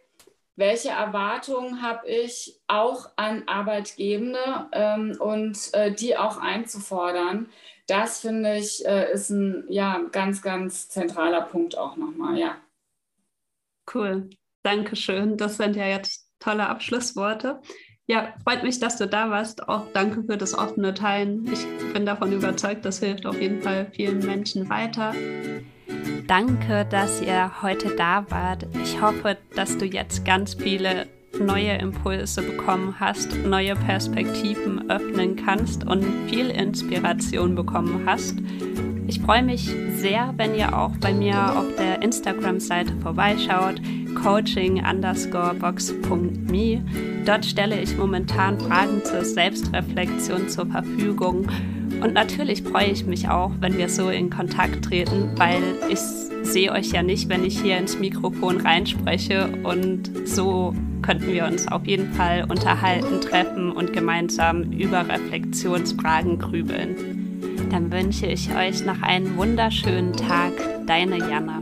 welche 0.60 0.90
Erwartungen 0.90 1.82
habe 1.82 2.08
ich 2.08 2.60
auch 2.68 3.10
an 3.16 3.44
Arbeitgebende 3.48 4.68
ähm, 4.74 5.16
und 5.18 5.74
äh, 5.74 5.92
die 5.94 6.18
auch 6.18 6.38
einzufordern. 6.38 7.50
Das 7.88 8.20
finde 8.20 8.58
ich 8.58 8.86
äh, 8.86 9.12
ist 9.12 9.30
ein 9.30 9.64
ja, 9.70 10.02
ganz, 10.12 10.42
ganz 10.42 10.90
zentraler 10.90 11.42
Punkt 11.42 11.78
auch 11.78 11.96
nochmal, 11.96 12.38
ja. 12.38 12.58
Cool, 13.92 14.30
Dankeschön. 14.64 15.38
Das 15.38 15.58
sind 15.58 15.76
ja 15.76 15.88
jetzt 15.88 16.29
tolle 16.40 16.68
Abschlussworte. 16.68 17.62
Ja, 18.08 18.34
freut 18.44 18.64
mich, 18.64 18.80
dass 18.80 18.98
du 18.98 19.08
da 19.08 19.30
warst. 19.30 19.70
Auch 19.70 19.86
danke 19.94 20.24
für 20.24 20.36
das 20.36 20.58
offene 20.58 20.96
Teilen. 20.96 21.48
Ich 21.54 21.64
bin 21.94 22.06
davon 22.06 22.34
überzeugt, 22.34 22.84
das 22.84 23.00
hilft 23.00 23.26
auf 23.28 23.40
jeden 23.40 23.62
Fall 23.62 23.92
vielen 23.94 24.26
Menschen 24.26 24.68
weiter. 24.68 25.14
Danke, 26.26 26.88
dass 26.90 27.22
ihr 27.22 27.62
heute 27.62 27.96
da 27.96 28.26
wart. 28.30 28.66
Ich 28.84 29.00
hoffe, 29.00 29.38
dass 29.56 29.78
du 29.78 29.86
jetzt 29.86 30.26
ganz 30.26 30.56
viele 30.56 31.08
neue 31.40 31.78
Impulse 31.78 32.42
bekommen 32.42 32.96
hast, 33.00 33.36
neue 33.46 33.76
Perspektiven 33.76 34.90
öffnen 34.90 35.36
kannst 35.36 35.86
und 35.86 36.04
viel 36.28 36.50
Inspiration 36.50 37.56
bekommen 37.56 38.04
hast. 38.06 38.38
Ich 39.08 39.22
freue 39.22 39.44
mich 39.44 39.72
sehr, 39.96 40.34
wenn 40.38 40.56
ihr 40.56 40.78
auch 40.78 40.96
bei 40.98 41.14
mir 41.14 41.58
auf 41.58 41.66
der 41.78 42.02
Instagram-Seite 42.02 42.94
vorbeischaut, 43.02 43.82
coaching 44.16 44.84
underscore 44.86 45.54
box.me. 45.54 46.82
Dort 47.26 47.46
stelle 47.46 47.82
ich 47.82 47.98
momentan 47.98 48.60
Fragen 48.60 49.04
zur 49.04 49.24
Selbstreflexion 49.24 50.50
zur 50.50 50.66
Verfügung 50.66 51.48
und 52.02 52.14
natürlich 52.14 52.64
freue 52.64 52.88
ich 52.88 53.06
mich 53.06 53.28
auch, 53.28 53.52
wenn 53.60 53.78
wir 53.78 53.90
so 53.90 54.10
in 54.10 54.30
Kontakt 54.30 54.86
treten, 54.86 55.32
weil 55.36 55.62
ich 55.90 56.00
sehe 56.44 56.72
euch 56.72 56.92
ja 56.92 57.04
nicht, 57.04 57.28
wenn 57.30 57.44
ich 57.44 57.60
hier 57.60 57.78
ins 57.78 58.00
Mikrofon 58.00 58.62
reinspreche. 58.62 59.50
Und 59.64 60.10
so 60.26 60.74
könnten 61.02 61.28
wir 61.28 61.46
uns 61.46 61.68
auf 61.68 61.86
jeden 61.86 62.12
Fall 62.14 62.46
unterhalten, 62.48 63.20
treffen 63.22 63.72
und 63.72 63.92
gemeinsam 63.92 64.72
über 64.72 65.08
Reflexionsfragen 65.08 66.40
grübeln. 66.40 66.96
Dann 67.70 67.92
wünsche 67.92 68.28
ich 68.28 68.56
euch 68.56 68.86
noch 68.86 69.02
einen 69.02 69.36
wunderschönen 69.36 70.14
Tag. 70.14 70.54
Deine 70.88 71.18
Jana. 71.18 71.62